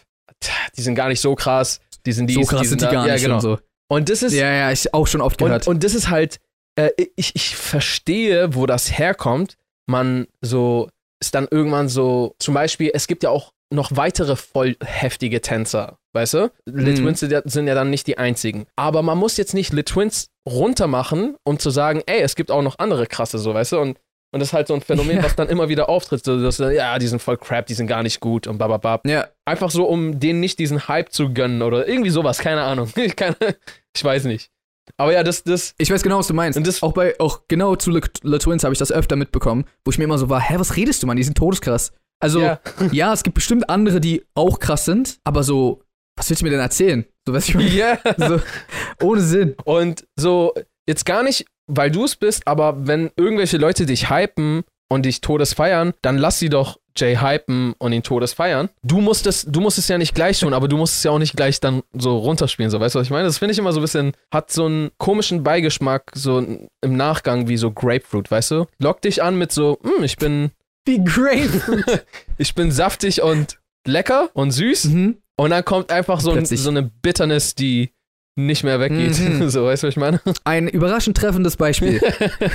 die 0.76 0.82
sind 0.82 0.94
gar 0.94 1.08
nicht 1.08 1.20
so 1.20 1.34
krass, 1.34 1.80
die 2.06 2.12
sind 2.12 2.26
dies, 2.28 2.36
so 2.36 2.42
krass 2.42 2.68
sind 2.68 2.80
die 2.80 2.84
da. 2.86 2.92
gar 2.92 3.06
ja, 3.06 3.14
nicht 3.14 3.22
genau. 3.22 3.36
und 3.36 3.40
so. 3.40 3.58
Und 3.90 4.08
das 4.10 4.22
ist, 4.22 4.34
Ja, 4.34 4.52
ja, 4.52 4.70
ich 4.72 4.92
auch 4.92 5.06
schon 5.06 5.20
oft 5.20 5.38
gehört. 5.38 5.66
und, 5.66 5.74
und 5.76 5.84
das 5.84 5.94
ist 5.94 6.10
halt, 6.10 6.38
äh, 6.76 6.90
ich, 7.16 7.34
ich 7.34 7.56
verstehe, 7.56 8.54
wo 8.54 8.66
das 8.66 8.98
herkommt. 8.98 9.56
Man 9.86 10.26
so, 10.42 10.90
ist 11.22 11.34
dann 11.34 11.48
irgendwann 11.50 11.88
so, 11.88 12.34
zum 12.38 12.52
Beispiel, 12.54 12.90
es 12.92 13.06
gibt 13.06 13.22
ja 13.22 13.30
auch 13.30 13.52
noch 13.72 13.96
weitere 13.96 14.36
voll 14.36 14.76
heftige 14.84 15.40
Tänzer, 15.40 15.98
weißt 16.14 16.34
du? 16.34 16.50
Le 16.66 16.90
Mhm. 16.92 16.96
Twins 16.96 17.20
sind 17.20 17.32
ja, 17.32 17.42
ja 17.44 17.74
dann 17.74 17.90
nicht 17.90 18.06
die 18.06 18.16
einzigen. 18.18 18.66
Aber 18.76 19.02
man 19.02 19.16
muss 19.18 19.36
jetzt 19.38 19.54
nicht 19.54 19.72
Le 19.72 19.84
Twins 19.84 20.28
runtermachen, 20.48 21.36
um 21.44 21.58
zu 21.58 21.70
sagen, 21.70 22.02
ey, 22.06 22.20
es 22.20 22.34
gibt 22.34 22.50
auch 22.50 22.62
noch 22.62 22.78
andere 22.78 23.06
krasse, 23.06 23.38
so, 23.38 23.54
weißt 23.54 23.72
du? 23.72 23.80
Und, 23.80 23.98
und 24.32 24.40
das 24.40 24.48
ist 24.50 24.52
halt 24.52 24.68
so 24.68 24.74
ein 24.74 24.80
Phänomen, 24.80 25.16
Ja. 25.16 25.22
was 25.24 25.36
dann 25.36 25.48
immer 25.48 25.68
wieder 25.68 25.88
auftritt. 25.88 26.24
So, 26.24 26.40
dass, 26.40 26.58
ja, 26.58 26.98
die 26.98 27.06
sind 27.06 27.20
voll 27.22 27.36
crap, 27.36 27.66
die 27.66 27.74
sind 27.74 27.86
gar 27.86 28.02
nicht 28.02 28.20
gut 28.20 28.46
und 28.46 28.58
bababab. 28.58 29.06
ja, 29.06 29.26
Einfach 29.44 29.70
so, 29.70 29.84
um 29.84 30.20
denen 30.20 30.40
nicht 30.40 30.58
diesen 30.58 30.86
Hype 30.88 31.12
zu 31.12 31.32
gönnen 31.32 31.62
oder 31.62 31.88
irgendwie 31.88 32.10
sowas, 32.10 32.38
keine 32.38 32.62
Ahnung. 32.62 32.90
Ich, 32.96 33.16
kann, 33.16 33.34
ich 33.96 34.04
weiß 34.04 34.24
nicht. 34.24 34.50
Aber 34.96 35.12
ja, 35.12 35.22
das, 35.22 35.44
das, 35.44 35.74
ich 35.78 35.90
weiß 35.90 36.02
genau, 36.02 36.18
was 36.18 36.26
du 36.28 36.34
meinst. 36.34 36.56
Und 36.56 36.66
das- 36.66 36.82
auch 36.82 36.92
bei, 36.92 37.14
auch 37.20 37.42
genau 37.48 37.76
zu 37.76 37.90
Le, 37.90 38.00
Le 38.22 38.38
Twins 38.38 38.64
habe 38.64 38.72
ich 38.72 38.78
das 38.78 38.90
öfter 38.92 39.16
mitbekommen, 39.16 39.64
wo 39.84 39.90
ich 39.90 39.98
mir 39.98 40.04
immer 40.04 40.18
so 40.18 40.28
war, 40.30 40.40
hä, 40.40 40.54
was 40.58 40.76
redest 40.76 41.02
du, 41.02 41.06
Mann? 41.06 41.16
Die 41.16 41.24
sind 41.24 41.36
todeskrass. 41.36 41.92
Also, 42.20 42.40
ja. 42.40 42.58
ja, 42.92 43.12
es 43.12 43.22
gibt 43.22 43.34
bestimmt 43.34 43.68
andere, 43.70 44.00
die 44.00 44.24
auch 44.34 44.58
krass 44.58 44.84
sind, 44.86 45.18
aber 45.24 45.42
so, 45.42 45.82
was 46.16 46.28
willst 46.30 46.40
du 46.42 46.46
mir 46.46 46.50
denn 46.50 46.60
erzählen? 46.60 47.04
So, 47.26 47.32
weißt 47.34 47.48
du, 47.48 47.50
ich 47.52 47.54
meine? 47.56 47.70
Ja. 47.76 47.98
so, 48.16 48.40
ohne 49.02 49.20
Sinn. 49.20 49.54
Und 49.64 50.04
so, 50.16 50.52
jetzt 50.86 51.04
gar 51.06 51.22
nicht, 51.22 51.44
weil 51.68 51.90
du 51.90 52.04
es 52.04 52.16
bist, 52.16 52.46
aber 52.46 52.86
wenn 52.86 53.10
irgendwelche 53.16 53.58
Leute 53.58 53.86
dich 53.86 54.10
hypen 54.10 54.64
und 54.88 55.04
dich 55.04 55.20
todes 55.20 55.52
feiern, 55.52 55.92
dann 56.02 56.18
lass 56.18 56.38
sie 56.38 56.48
doch 56.48 56.78
Jay 56.96 57.16
hypen 57.16 57.74
und 57.78 57.92
ihn 57.92 58.02
todes 58.02 58.32
feiern. 58.32 58.70
Du 58.82 59.00
musst 59.00 59.26
es, 59.26 59.44
du 59.44 59.60
musst 59.60 59.78
es 59.78 59.86
ja 59.86 59.98
nicht 59.98 60.14
gleich 60.14 60.40
tun, 60.40 60.52
aber 60.52 60.66
du 60.66 60.76
musst 60.76 60.96
es 60.96 61.02
ja 61.04 61.12
auch 61.12 61.18
nicht 61.18 61.36
gleich 61.36 61.60
dann 61.60 61.82
so 61.92 62.16
runterspielen, 62.18 62.70
so 62.70 62.80
weißt 62.80 62.94
du, 62.94 62.98
was 62.98 63.06
ich 63.06 63.10
meine? 63.10 63.26
Das 63.26 63.38
finde 63.38 63.52
ich 63.52 63.58
immer 63.58 63.72
so 63.72 63.78
ein 63.78 63.82
bisschen, 63.82 64.12
hat 64.32 64.50
so 64.50 64.66
einen 64.66 64.90
komischen 64.98 65.44
Beigeschmack, 65.44 66.10
so 66.14 66.38
im 66.38 66.96
Nachgang 66.96 67.48
wie 67.48 67.56
so 67.56 67.70
Grapefruit, 67.70 68.30
weißt 68.30 68.50
du? 68.50 68.66
Lock 68.78 69.02
dich 69.02 69.22
an 69.22 69.36
mit 69.36 69.52
so, 69.52 69.78
hm, 69.82 70.02
ich 70.02 70.16
bin, 70.16 70.50
Wie 70.86 71.04
great. 71.04 71.50
ich 72.38 72.54
bin 72.54 72.72
saftig 72.72 73.22
und 73.22 73.58
lecker 73.86 74.30
und 74.34 74.50
süß 74.50 74.84
mhm. 74.86 75.18
und 75.36 75.50
dann 75.50 75.64
kommt 75.64 75.92
einfach 75.92 76.20
so, 76.20 76.32
ein, 76.32 76.44
so 76.44 76.70
eine 76.70 76.82
Bitterness, 76.82 77.54
die 77.54 77.92
nicht 78.38 78.62
mehr 78.64 78.78
weggeht. 78.80 79.18
Mhm. 79.18 79.48
so, 79.50 79.64
weißt 79.64 79.82
du, 79.82 79.88
was 79.88 79.92
ich 79.94 79.98
meine? 79.98 80.20
Ein 80.44 80.68
überraschend 80.68 81.16
treffendes 81.16 81.56
Beispiel. 81.56 82.00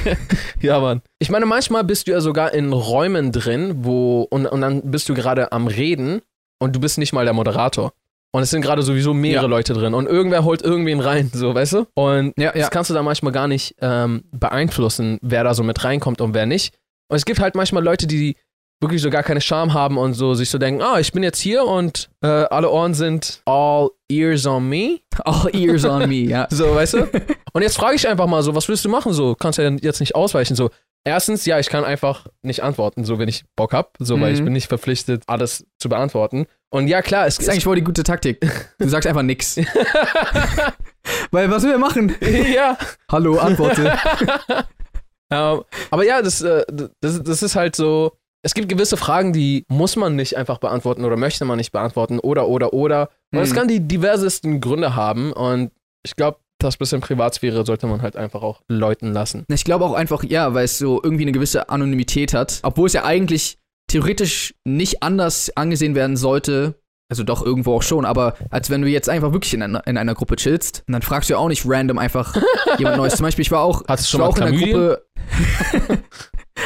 ja, 0.62 0.80
Mann. 0.80 1.02
Ich 1.20 1.30
meine, 1.30 1.46
manchmal 1.46 1.84
bist 1.84 2.08
du 2.08 2.12
ja 2.12 2.22
sogar 2.22 2.54
in 2.54 2.72
Räumen 2.72 3.32
drin, 3.32 3.84
wo 3.84 4.22
und, 4.24 4.46
und 4.48 4.62
dann 4.62 4.90
bist 4.92 5.10
du 5.10 5.14
gerade 5.14 5.52
am 5.52 5.68
Reden 5.68 6.22
und 6.60 6.76
du 6.76 6.80
bist 6.80 6.98
nicht 6.98 7.14
mal 7.14 7.26
der 7.26 7.34
Moderator. 7.34 7.92
Und 8.36 8.42
es 8.42 8.50
sind 8.50 8.62
gerade 8.62 8.82
sowieso 8.82 9.14
mehrere 9.14 9.44
Ja. 9.44 9.50
Leute 9.50 9.74
drin 9.74 9.94
und 9.94 10.08
irgendwer 10.08 10.44
holt 10.44 10.64
irgendwen 10.64 11.00
rein, 11.02 11.30
so, 11.32 11.54
weißt 11.54 11.74
du? 11.74 11.88
Und 11.94 12.34
Ja, 12.38 12.46
ja. 12.46 12.52
das 12.54 12.72
kannst 12.72 12.90
du 12.90 12.94
da 12.96 13.04
manchmal 13.04 13.32
gar 13.32 13.48
nicht 13.48 13.76
ähm, 13.80 14.24
beeinflussen, 14.32 15.20
wer 15.22 15.44
da 15.44 15.54
so 15.54 15.62
mit 15.64 15.84
reinkommt 15.84 16.20
und 16.20 16.34
wer 16.34 16.48
nicht. 16.48 16.74
Und 17.10 17.18
es 17.18 17.26
gibt 17.26 17.40
halt 17.40 17.54
manchmal 17.54 17.84
Leute, 17.84 18.08
die 18.08 18.36
wirklich 18.82 19.02
so 19.04 19.12
gar 19.12 19.22
keine 19.24 19.40
Scham 19.40 19.74
haben 19.74 19.98
und 19.98 20.14
so 20.16 20.34
sich 20.34 20.50
so 20.50 20.58
denken, 20.58 20.82
ah, 20.82 21.00
ich 21.00 21.12
bin 21.12 21.22
jetzt 21.22 21.40
hier 21.40 21.64
und 21.66 22.10
äh, 22.22 22.28
alle 22.28 22.72
Ohren 22.72 22.94
sind 22.96 23.42
all 23.46 23.90
ears 24.14 24.46
on 24.46 24.68
me. 24.70 25.00
All 25.26 25.50
ears 25.54 25.86
on 25.86 26.08
me, 26.10 26.22
ja. 26.30 26.48
So, 26.50 26.76
weißt 26.76 26.94
du? 26.94 27.10
Und 27.54 27.62
jetzt 27.62 27.78
frage 27.78 27.96
ich 27.96 28.08
einfach 28.08 28.28
mal 28.28 28.44
so, 28.44 28.56
was 28.56 28.68
willst 28.70 28.86
du 28.86 28.90
machen? 28.90 29.14
So, 29.14 29.36
kannst 29.36 29.60
ja 29.60 29.70
jetzt 29.70 30.00
nicht 30.00 30.16
ausweichen. 30.16 30.56
So, 30.56 30.70
erstens, 31.04 31.46
ja, 31.46 31.60
ich 31.60 31.70
kann 31.70 31.84
einfach 31.84 32.28
nicht 32.42 32.62
antworten, 32.64 33.04
so 33.06 33.20
wenn 33.20 33.28
ich 33.30 33.46
Bock 33.56 33.74
hab, 33.74 33.96
so, 34.00 34.20
weil 34.20 34.30
Mhm. 34.32 34.38
ich 34.38 34.44
bin 34.44 34.54
nicht 34.54 34.68
verpflichtet, 34.68 35.24
alles 35.28 35.66
zu 35.80 35.90
beantworten. 35.90 36.46
Und 36.70 36.88
ja, 36.88 37.02
klar, 37.02 37.28
es 37.28 37.36
Das 37.38 37.46
ist 37.46 37.50
eigentlich 37.52 37.64
voll 37.66 37.76
die 37.76 37.84
gute 37.84 38.04
Taktik. 38.04 38.40
Du 38.80 38.88
sagst 38.90 39.08
einfach 39.08 39.22
nix. 39.24 39.58
Weil, 41.32 41.50
was 41.52 41.64
will 41.64 41.72
er 41.72 41.78
machen? 41.78 42.16
ja. 42.54 42.78
Hallo, 43.12 43.38
antworte. 43.38 43.98
Ähm, 45.32 45.64
aber 45.92 46.06
ja, 46.06 46.22
das, 46.22 46.42
äh, 46.42 46.64
das, 47.02 47.22
das 47.24 47.44
ist 47.44 47.56
halt 47.56 47.76
so. 47.76 48.14
Es 48.46 48.54
gibt 48.54 48.68
gewisse 48.70 48.98
Fragen, 48.98 49.32
die 49.32 49.66
muss 49.70 49.96
man 49.96 50.16
nicht 50.18 50.36
einfach 50.36 50.58
beantworten 50.58 51.06
oder 51.06 51.16
möchte 51.16 51.46
man 51.46 51.58
nicht 51.58 51.72
beantworten 51.72 52.20
oder, 52.20 52.48
oder, 52.50 52.74
oder. 52.74 53.10
Und 53.34 53.40
es 53.40 53.52
Mhm. 53.52 53.56
kann 53.56 53.68
die 53.70 53.80
diversesten 53.88 54.60
Gründe 54.60 54.96
haben. 54.96 55.32
Und 55.32 55.72
ich 56.06 56.16
glaube, 56.18 56.38
das 56.60 56.76
bisschen 56.78 57.00
Privatsphäre 57.02 57.66
sollte 57.66 57.88
man 57.88 58.02
halt 58.02 58.16
einfach 58.18 58.42
auch 58.42 58.62
läuten 58.68 59.14
lassen. 59.14 59.46
Ich 59.48 59.64
glaube 59.64 59.86
auch 59.86 59.94
einfach, 59.94 60.24
ja, 60.24 60.54
weil 60.54 60.66
es 60.66 60.78
so 60.78 61.02
irgendwie 61.02 61.24
eine 61.24 61.32
gewisse 61.32 61.70
Anonymität 61.70 62.34
hat. 62.34 62.60
Obwohl 62.64 62.88
es 62.88 62.94
ja 62.94 63.06
eigentlich 63.06 63.58
theoretisch 63.90 64.54
nicht 64.66 65.04
anders 65.04 65.52
angesehen 65.56 65.96
werden 65.96 66.18
sollte. 66.18 66.76
Also 67.12 67.24
doch 67.24 67.46
irgendwo 67.46 67.76
auch 67.76 67.84
schon, 67.84 68.06
aber 68.06 68.36
als 68.50 68.70
wenn 68.70 68.82
du 68.82 68.88
jetzt 68.88 69.08
einfach 69.08 69.34
wirklich 69.34 69.54
in 69.54 69.62
einer, 69.62 69.86
in 69.86 69.98
einer 69.98 70.16
Gruppe 70.16 70.36
chillst, 70.36 70.84
und 70.88 70.94
dann 70.94 71.02
fragst 71.04 71.30
du 71.30 71.34
ja 71.36 71.38
auch 71.38 71.48
nicht 71.50 71.64
random 71.66 72.00
einfach 72.00 72.36
jemand 72.80 72.98
Neues. 72.98 73.16
Zum 73.18 73.26
Beispiel, 73.26 73.44
ich 73.44 73.52
war 73.52 73.62
auch, 73.62 73.84
Hattest 73.88 74.08
ich 74.08 74.12
schon 74.12 74.22
war 74.22 74.30
auch 74.30 74.38
in 74.38 74.44
einer? 74.44 74.58
Gruppe. 74.58 75.06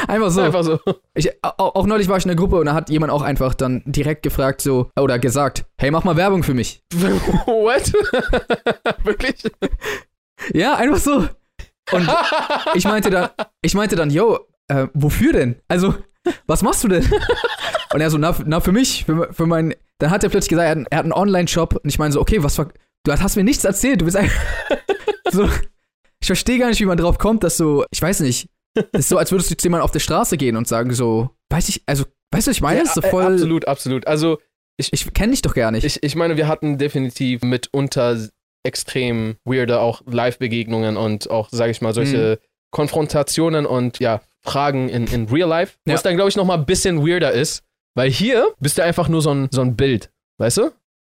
einfach 0.06 0.30
so. 0.30 0.40
Einfach 0.42 0.62
so. 0.64 0.78
Ich, 1.14 1.30
auch, 1.42 1.74
auch 1.74 1.86
neulich 1.86 2.08
war 2.08 2.16
ich 2.18 2.24
in 2.24 2.30
einer 2.30 2.38
Gruppe 2.38 2.56
und 2.56 2.66
da 2.66 2.74
hat 2.74 2.90
jemand 2.90 3.12
auch 3.12 3.22
einfach 3.22 3.54
dann 3.54 3.82
direkt 3.86 4.22
gefragt, 4.22 4.60
so, 4.60 4.90
oder 4.98 5.18
gesagt, 5.18 5.64
hey, 5.78 5.90
mach 5.90 6.04
mal 6.04 6.16
Werbung 6.16 6.42
für 6.42 6.54
mich. 6.54 6.82
What? 6.92 7.92
Wirklich? 9.04 9.42
Ja, 10.52 10.74
einfach 10.76 10.98
so. 10.98 11.26
Und 11.92 12.08
ich 12.74 12.84
meinte 12.84 13.10
dann, 13.10 13.30
ich 13.62 13.74
meinte 13.74 13.96
dann, 13.96 14.10
yo, 14.10 14.38
äh, 14.68 14.88
wofür 14.94 15.32
denn? 15.32 15.56
Also, 15.68 15.94
was 16.46 16.62
machst 16.62 16.84
du 16.84 16.88
denn? 16.88 17.08
Und 17.94 18.00
er 18.02 18.10
so, 18.10 18.18
na, 18.18 18.34
na 18.44 18.60
für 18.60 18.72
mich, 18.72 19.04
für, 19.06 19.32
für 19.32 19.46
mein. 19.46 19.74
Dann 19.98 20.10
hat 20.10 20.22
er 20.22 20.28
plötzlich 20.28 20.50
gesagt, 20.50 20.66
er 20.66 20.70
hat, 20.70 20.76
einen- 20.76 20.86
einen 21.04 21.12
Online-Shop 21.12 21.74
und 21.82 21.88
ich 21.88 21.98
meine 21.98 22.12
so, 22.12 22.20
okay, 22.20 22.42
was 22.42 22.54
du 22.56 22.66
hast 23.08 23.36
mir 23.36 23.42
nichts 23.44 23.64
erzählt, 23.64 24.00
du 24.00 24.04
bist 24.04 24.16
einfach 24.16 24.40
so. 25.30 25.48
Ich 26.20 26.26
verstehe 26.26 26.58
gar 26.58 26.68
nicht, 26.68 26.80
wie 26.80 26.84
man 26.84 26.98
drauf 26.98 27.16
kommt, 27.18 27.42
dass 27.44 27.56
so, 27.56 27.84
ich 27.90 28.02
weiß 28.02 28.20
nicht, 28.20 28.48
das 28.74 28.86
ist 28.92 29.08
so, 29.08 29.18
als 29.18 29.30
würdest 29.32 29.50
du 29.50 29.56
zu 29.56 29.66
jemandem 29.66 29.84
auf 29.84 29.90
der 29.90 30.00
Straße 30.00 30.36
gehen 30.36 30.56
und 30.56 30.68
sagen 30.68 30.92
so, 30.94 31.30
weiß 31.50 31.68
ich, 31.68 31.82
also, 31.86 32.04
weißt 32.32 32.46
du, 32.46 32.50
ich 32.52 32.60
meine? 32.60 32.80
das 32.80 32.88
ist 32.90 32.94
so 32.94 33.00
Ja, 33.02 33.08
äh, 33.08 33.10
voll, 33.10 33.32
Absolut, 33.34 33.66
absolut. 33.68 34.06
Also, 34.06 34.38
ich 34.76 35.12
kenne 35.12 35.32
dich 35.32 35.42
doch 35.42 35.54
gar 35.54 35.70
nicht. 35.72 35.84
ich, 35.84 36.02
ich 36.02 36.14
meine, 36.14 36.36
wir 36.36 36.46
hatten 36.46 36.78
definitiv 36.78 37.42
mitunter 37.42 38.16
extrem 38.64 39.36
weirde 39.44 39.80
auch 39.80 40.02
Live-Begegnungen 40.06 40.96
und 40.96 41.30
auch, 41.30 41.48
sage 41.50 41.72
ich 41.72 41.80
mal, 41.80 41.92
solche 41.94 42.38
Konfrontationen 42.70 43.66
und 43.66 43.98
ja, 43.98 44.20
Fragen 44.42 44.88
in, 44.88 45.06
in 45.08 45.26
Real 45.28 45.48
Life. 45.48 45.76
Ja. 45.86 45.94
Was 45.94 46.02
dann, 46.02 46.14
glaube 46.16 46.28
ich, 46.28 46.36
nochmal 46.36 46.58
ein 46.58 46.66
bisschen 46.66 47.04
weirder 47.06 47.32
ist, 47.32 47.64
weil 47.96 48.10
hier 48.10 48.52
bist 48.60 48.78
du 48.78 48.84
einfach 48.84 49.08
nur 49.08 49.20
so 49.22 49.30
ein, 49.34 49.48
so 49.50 49.62
ein 49.62 49.74
Bild, 49.74 50.10
weißt 50.38 50.58
du? 50.58 50.70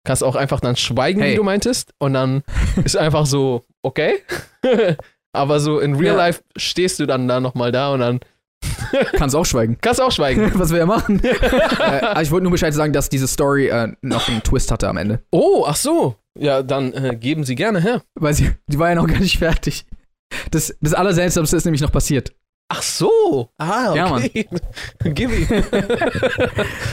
Kannst 0.07 0.23
auch 0.23 0.37
einfach 0.37 0.61
dann 0.61 0.77
schweigen, 0.77 1.21
Hey. 1.23 1.33
wie 1.33 1.37
du 1.37 1.43
meintest, 1.45 1.93
und 1.99 2.13
dann 2.13 2.43
ist 2.85 2.97
einfach 2.97 3.25
so, 3.25 3.65
okay. 3.83 4.17
Aber 5.35 5.61
so 5.61 5.79
in 5.81 5.95
Real 5.97 6.15
Ja. 6.15 6.17
Life 6.17 6.43
stehst 6.57 6.99
du 7.01 7.07
dann 7.07 7.29
da 7.29 7.41
nochmal 7.41 7.73
da 7.73 7.93
und 7.93 8.01
dann 8.01 8.21
Kannst 9.13 9.37
auch 9.37 9.45
schweigen. 9.45 9.77
kannst 9.81 10.01
auch 10.01 10.11
schweigen. 10.13 10.51
Was 10.59 10.71
wir 10.71 10.79
ja 10.79 10.87
machen. 10.87 11.23
äh, 11.23 12.23
ich 12.23 12.31
wollte 12.31 12.45
nur 12.45 12.53
Bescheid 12.53 12.73
sagen, 12.73 12.93
dass 12.95 13.09
diese 13.11 13.27
Story 13.29 13.69
äh, 13.69 13.89
noch 14.01 14.29
einen 14.29 14.43
Twist 14.43 14.71
hatte 14.71 14.89
am 14.89 14.97
Ende. 14.97 15.21
Oh, 15.31 15.65
ach 15.67 15.77
so. 15.77 16.17
Ja, 16.39 16.63
dann 16.63 16.93
äh, 16.95 17.15
geben 17.17 17.45
Sie 17.45 17.57
gerne 17.57 17.81
her. 17.83 18.03
Weil 18.15 18.33
sie, 18.35 18.53
die 18.69 18.79
war 18.79 18.89
ja 18.89 18.95
noch 18.95 19.07
gar 19.07 19.21
nicht 19.21 19.39
fertig. 19.39 19.85
Das, 20.51 20.75
das 20.81 20.95
Allerseltsamste 20.95 21.57
ist 21.57 21.65
nämlich 21.65 21.83
noch 21.83 21.93
passiert. 21.93 22.33
Ach 22.69 22.83
so. 22.83 23.51
Ah, 23.59 23.91
okay. 23.91 23.99
Ja, 23.99 24.09
Mann. 24.09 24.31
Gib 25.15 25.31
ihm. 25.31 25.47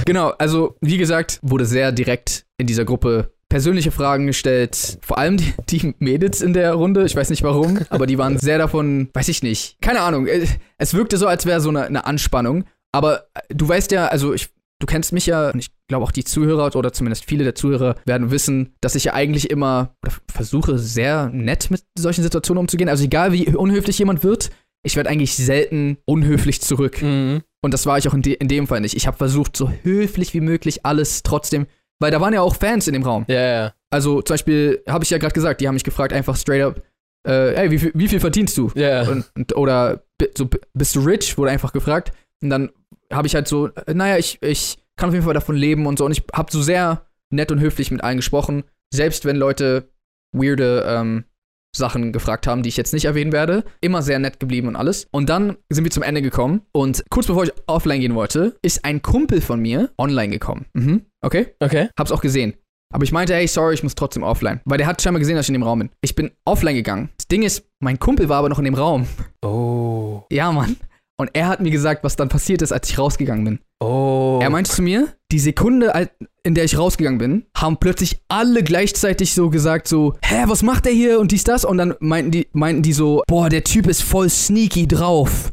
Genau, 0.05 0.29
also 0.37 0.75
wie 0.81 0.97
gesagt, 0.97 1.39
wurde 1.41 1.65
sehr 1.65 1.91
direkt 1.91 2.45
in 2.57 2.67
dieser 2.67 2.85
Gruppe 2.85 3.33
persönliche 3.51 3.91
Fragen 3.91 4.27
gestellt. 4.27 4.97
Vor 5.01 5.17
allem 5.17 5.35
die, 5.35 5.53
die 5.69 5.93
Mädels 5.99 6.39
in 6.39 6.53
der 6.53 6.73
Runde, 6.73 7.03
ich 7.03 7.17
weiß 7.17 7.29
nicht 7.29 7.43
warum, 7.43 7.79
aber 7.89 8.07
die 8.07 8.17
waren 8.17 8.39
sehr 8.39 8.57
davon, 8.57 9.09
weiß 9.13 9.27
ich 9.27 9.43
nicht. 9.43 9.75
Keine 9.81 9.99
Ahnung, 9.99 10.25
äh, 10.25 10.47
es 10.77 10.93
wirkte 10.93 11.17
so, 11.17 11.27
als 11.27 11.45
wäre 11.45 11.59
so 11.59 11.67
eine, 11.67 11.83
eine 11.83 12.05
Anspannung. 12.05 12.63
Aber 12.93 13.25
äh, 13.33 13.41
du 13.53 13.67
weißt 13.67 13.91
ja, 13.91 14.07
also 14.07 14.33
ich, 14.33 14.51
du 14.79 14.87
kennst 14.87 15.11
mich 15.11 15.25
ja, 15.25 15.49
und 15.49 15.59
ich 15.59 15.67
glaube 15.89 16.05
auch 16.05 16.13
die 16.13 16.23
Zuhörer 16.23 16.73
oder 16.77 16.93
zumindest 16.93 17.25
viele 17.25 17.43
der 17.43 17.53
Zuhörer 17.53 17.95
werden 18.05 18.31
wissen, 18.31 18.73
dass 18.79 18.95
ich 18.95 19.03
ja 19.03 19.13
eigentlich 19.15 19.49
immer 19.49 19.97
versuche, 20.31 20.79
sehr 20.79 21.29
nett 21.33 21.69
mit 21.71 21.83
solchen 21.99 22.23
Situationen 22.23 22.61
umzugehen. 22.61 22.87
Also 22.87 23.03
egal 23.03 23.33
wie 23.33 23.53
unhöflich 23.53 23.99
jemand 23.99 24.23
wird, 24.23 24.49
ich 24.83 24.95
werde 24.95 25.09
eigentlich 25.09 25.35
selten 25.35 25.97
unhöflich 26.05 26.61
zurück. 26.61 27.01
Mhm. 27.01 27.41
Und 27.61 27.73
das 27.73 27.85
war 27.85 27.97
ich 27.97 28.07
auch 28.07 28.13
in, 28.13 28.21
de 28.21 28.33
in 28.33 28.47
dem 28.47 28.65
Fall 28.65 28.79
nicht. 28.79 28.95
Ich 28.95 29.07
habe 29.07 29.17
versucht, 29.17 29.57
so 29.57 29.69
höflich 29.83 30.33
wie 30.33 30.39
möglich 30.39 30.85
alles 30.85 31.21
trotzdem, 31.23 31.67
weil 32.01 32.11
da 32.11 32.19
waren 32.19 32.33
ja 32.33 32.41
auch 32.41 32.55
Fans 32.55 32.87
in 32.87 32.93
dem 32.93 33.03
Raum. 33.03 33.25
Ja, 33.27 33.39
ja. 33.41 33.73
Also 33.89 34.21
zum 34.21 34.33
Beispiel, 34.33 34.83
habe 34.87 35.03
ich 35.03 35.09
ja 35.09 35.17
gerade 35.17 35.33
gesagt, 35.33 35.61
die 35.61 35.67
haben 35.67 35.75
mich 35.75 35.83
gefragt, 35.83 36.11
einfach 36.13 36.35
straight 36.35 36.63
up, 36.63 36.81
äh, 37.27 37.53
ey, 37.55 37.71
wie 37.71 37.77
viel, 37.79 37.91
wie 37.93 38.07
viel 38.07 38.19
verdienst 38.19 38.57
du? 38.57 38.71
Ja. 38.75 39.07
Und, 39.07 39.25
und, 39.35 39.55
oder 39.55 40.03
so, 40.37 40.45
bi- 40.47 40.59
bist 40.73 40.95
du 40.95 41.01
rich? 41.01 41.37
Wurde 41.37 41.51
einfach 41.51 41.71
gefragt. 41.73 42.11
Und 42.41 42.49
dann 42.49 42.71
habe 43.13 43.27
ich 43.27 43.35
halt 43.35 43.47
so, 43.47 43.67
äh, 43.67 43.93
naja, 43.93 44.17
ich, 44.17 44.41
ich 44.41 44.79
kann 44.95 45.09
auf 45.09 45.13
jeden 45.13 45.25
Fall 45.25 45.33
davon 45.33 45.55
leben 45.55 45.85
und 45.85 45.97
so. 45.99 46.05
Und 46.05 46.11
ich 46.13 46.23
habe 46.33 46.51
so 46.51 46.61
sehr 46.61 47.05
nett 47.29 47.51
und 47.51 47.59
höflich 47.59 47.91
mit 47.91 48.03
allen 48.03 48.17
gesprochen. 48.17 48.63
Selbst 48.93 49.25
wenn 49.25 49.35
Leute 49.35 49.89
weirde 50.33 50.83
ähm, 50.87 51.25
Sachen 51.75 52.11
gefragt 52.11 52.47
haben, 52.47 52.63
die 52.63 52.69
ich 52.69 52.77
jetzt 52.77 52.93
nicht 52.93 53.05
erwähnen 53.05 53.31
werde. 53.31 53.63
Immer 53.81 54.01
sehr 54.01 54.19
nett 54.19 54.39
geblieben 54.39 54.67
und 54.67 54.75
alles. 54.75 55.07
Und 55.11 55.29
dann 55.29 55.57
sind 55.69 55.83
wir 55.83 55.91
zum 55.91 56.03
Ende 56.03 56.21
gekommen. 56.21 56.61
Und 56.71 57.03
kurz 57.09 57.27
bevor 57.27 57.43
ich 57.43 57.53
offline 57.67 58.01
gehen 58.01 58.15
wollte, 58.15 58.57
ist 58.61 58.85
ein 58.85 59.01
Kumpel 59.01 59.41
von 59.41 59.59
mir 59.59 59.91
online 59.97 60.29
gekommen. 60.29 60.65
Mhm. 60.73 61.05
Okay? 61.21 61.47
Okay. 61.59 61.89
Hab's 61.97 62.11
auch 62.11 62.21
gesehen. 62.21 62.53
Aber 62.93 63.03
ich 63.05 63.13
meinte, 63.13 63.33
hey, 63.33 63.47
sorry, 63.47 63.73
ich 63.73 63.83
muss 63.83 63.95
trotzdem 63.95 64.23
offline. 64.23 64.59
Weil 64.65 64.77
der 64.77 64.87
hat 64.87 65.01
scheinbar 65.01 65.19
gesehen, 65.19 65.37
dass 65.37 65.45
ich 65.45 65.49
in 65.49 65.53
dem 65.53 65.63
Raum 65.63 65.79
bin. 65.79 65.89
Ich 66.01 66.13
bin 66.13 66.31
offline 66.45 66.75
gegangen. 66.75 67.09
Das 67.17 67.27
Ding 67.27 67.43
ist, 67.43 67.63
mein 67.79 67.99
Kumpel 67.99 68.27
war 68.27 68.39
aber 68.39 68.49
noch 68.49 68.59
in 68.59 68.65
dem 68.65 68.73
Raum. 68.73 69.07
Oh. 69.41 70.23
Ja, 70.29 70.51
Mann. 70.51 70.75
Und 71.21 71.29
er 71.33 71.49
hat 71.49 71.61
mir 71.61 71.69
gesagt, 71.69 72.03
was 72.03 72.15
dann 72.15 72.29
passiert 72.29 72.63
ist, 72.63 72.71
als 72.71 72.89
ich 72.89 72.97
rausgegangen 72.97 73.45
bin. 73.45 73.59
Oh. 73.79 74.39
Er 74.41 74.49
meinte 74.49 74.71
zu 74.71 74.81
mir, 74.81 75.07
die 75.31 75.37
Sekunde, 75.37 76.09
in 76.41 76.55
der 76.55 76.63
ich 76.63 76.79
rausgegangen 76.79 77.19
bin, 77.19 77.45
haben 77.55 77.77
plötzlich 77.77 78.23
alle 78.27 78.63
gleichzeitig 78.63 79.35
so 79.35 79.51
gesagt, 79.51 79.87
so, 79.87 80.15
hä, 80.23 80.45
was 80.47 80.63
macht 80.63 80.85
der 80.85 80.93
hier 80.93 81.19
und 81.19 81.31
dies, 81.31 81.43
das? 81.43 81.63
Und 81.63 81.77
dann 81.77 81.93
meinten 81.99 82.31
die, 82.31 82.47
meinten 82.53 82.81
die 82.81 82.93
so, 82.93 83.21
boah, 83.27 83.49
der 83.49 83.63
Typ 83.63 83.85
ist 83.85 84.01
voll 84.01 84.31
sneaky 84.31 84.87
drauf. 84.87 85.51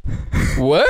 What? 0.56 0.84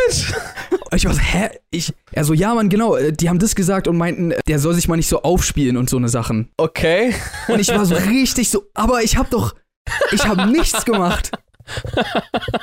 Und 0.70 0.96
ich 0.96 1.04
war 1.06 1.12
so, 1.14 1.20
hä? 1.20 1.50
Ich, 1.72 1.92
er 2.12 2.24
so, 2.24 2.32
ja, 2.32 2.54
Mann, 2.54 2.68
genau, 2.68 2.94
äh, 2.94 3.12
die 3.12 3.28
haben 3.28 3.40
das 3.40 3.56
gesagt 3.56 3.88
und 3.88 3.96
meinten, 3.96 4.30
äh, 4.30 4.38
der 4.46 4.60
soll 4.60 4.74
sich 4.74 4.86
mal 4.86 4.96
nicht 4.96 5.08
so 5.08 5.22
aufspielen 5.22 5.76
und 5.76 5.90
so 5.90 5.96
eine 5.96 6.08
Sachen. 6.08 6.50
Okay. 6.56 7.14
Und 7.48 7.58
ich 7.58 7.68
war 7.68 7.84
so 7.84 7.96
richtig 7.96 8.48
so, 8.48 8.62
aber 8.74 9.02
ich 9.02 9.16
hab 9.16 9.28
doch, 9.30 9.56
ich 10.12 10.24
hab 10.26 10.48
nichts 10.48 10.84
gemacht. 10.84 11.32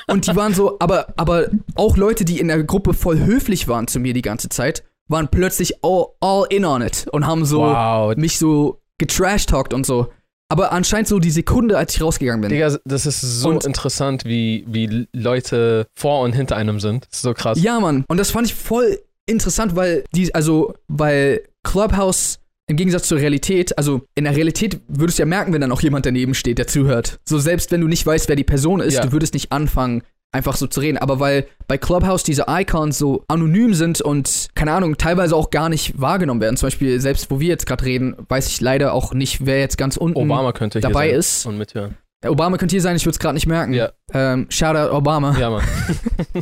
Und 0.08 0.28
die 0.28 0.36
waren 0.36 0.54
so, 0.54 0.78
aber, 0.80 1.08
aber 1.18 1.48
auch 1.76 1.98
Leute, 1.98 2.26
die 2.26 2.40
in 2.40 2.48
der 2.48 2.64
Gruppe 2.64 2.94
voll 2.94 3.20
höflich 3.20 3.68
waren 3.68 3.88
zu 3.88 4.00
mir 4.00 4.14
die 4.14 4.22
ganze 4.22 4.50
Zeit, 4.50 4.84
waren 5.08 5.28
plötzlich 5.30 5.84
all, 5.84 6.08
all 6.20 6.46
in 6.50 6.66
on 6.66 6.82
it 6.82 7.06
und 7.12 7.28
haben 7.28 7.46
so 7.46 7.62
Wow. 7.62 8.16
mich 8.18 8.38
so 8.40 8.82
getrash-talkt 8.98 9.74
und 9.74 9.86
so. 9.86 10.08
Aber 10.48 10.72
anscheinend 10.72 11.08
so 11.08 11.20
die 11.20 11.32
Sekunde, 11.32 11.78
als 11.78 11.96
ich 11.96 12.02
rausgegangen 12.02 12.42
bin. 12.42 12.50
Digga, 12.52 12.78
das 12.86 13.06
ist 13.08 13.22
so 13.22 13.50
Und- 13.50 13.66
interessant, 13.66 14.26
wie, 14.26 14.64
wie 14.68 15.08
Leute 15.12 15.88
vor 15.96 16.22
und 16.22 16.34
hinter 16.34 16.56
einem 16.56 16.80
sind. 16.80 17.06
Das 17.10 17.18
ist 17.18 17.22
so 17.24 17.34
krass. 17.34 17.60
Ja, 17.62 17.80
Mann. 17.80 18.06
Und 18.08 18.18
das 18.18 18.32
fand 18.32 18.48
ich 18.48 18.54
voll 18.54 19.00
interessant, 19.26 19.76
weil 19.76 20.04
die, 20.14 20.34
also, 20.36 20.76
weil 20.88 21.42
Clubhouse 21.64 22.38
im 22.68 22.78
Gegensatz 22.78 23.08
zur 23.08 23.20
Realität, 23.20 23.78
also 23.78 24.02
in 24.16 24.24
der 24.24 24.36
Realität 24.36 24.82
würdest 24.88 25.20
du 25.20 25.22
ja 25.24 25.26
merken, 25.28 25.54
wenn 25.54 25.62
dann 25.62 25.72
auch 25.72 25.82
jemand 25.82 26.06
daneben 26.06 26.34
steht, 26.34 26.58
der 26.58 26.68
zuhört. 26.68 27.20
So 27.26 27.38
selbst 27.40 27.72
wenn 27.72 27.82
du 27.82 27.88
nicht 27.88 28.06
weißt, 28.06 28.28
wer 28.28 28.36
die 28.36 28.44
Person 28.44 28.80
ist, 28.80 28.96
Ja. 28.96 29.02
du 29.04 29.12
würdest 29.12 29.34
nicht 29.36 29.52
anfangen, 29.52 30.02
einfach 30.32 30.56
so 30.58 30.66
zu 30.68 30.80
reden. 30.82 30.98
Aber 30.98 31.20
weil 31.20 31.46
bei 31.68 31.78
Clubhouse 31.78 32.24
diese 32.24 32.46
Icons 32.50 32.98
so 32.98 33.24
anonym 33.28 33.74
sind 33.74 34.02
und, 34.02 34.48
keine 34.56 34.74
Ahnung, 34.74 34.98
teilweise 34.98 35.36
auch 35.36 35.50
gar 35.52 35.70
nicht 35.70 36.02
wahrgenommen 36.02 36.42
werden. 36.42 36.58
Zum 36.58 36.68
Beispiel, 36.68 37.00
selbst 37.00 37.30
wo 37.32 37.40
wir 37.40 37.48
jetzt 37.48 37.66
gerade 37.68 37.86
reden, 37.86 38.16
weiß 38.30 38.48
ich 38.50 38.60
leider 38.62 38.94
auch 38.94 39.14
nicht, 39.14 39.46
wer 39.46 39.60
jetzt 39.60 39.78
ganz 39.78 39.96
unten 39.96 40.18
Obama 40.18 40.52
könnte 40.52 40.80
hier 40.80 40.90
dabei 40.90 41.10
sein 41.10 41.20
ist. 41.20 41.46
und 41.46 41.58
mithören. 41.58 41.98
Obama 42.26 42.58
könnte 42.58 42.74
hier 42.74 42.82
sein, 42.82 42.96
ich 42.96 43.06
würde 43.06 43.12
es 43.14 43.20
gerade 43.20 43.36
nicht 43.36 43.46
merken. 43.46 43.74
Ja. 43.74 43.92
Ähm, 44.12 44.48
Shoutout 44.50 44.92
Obama. 44.94 45.38
Ja, 45.40 45.52
Mann. 45.52 45.64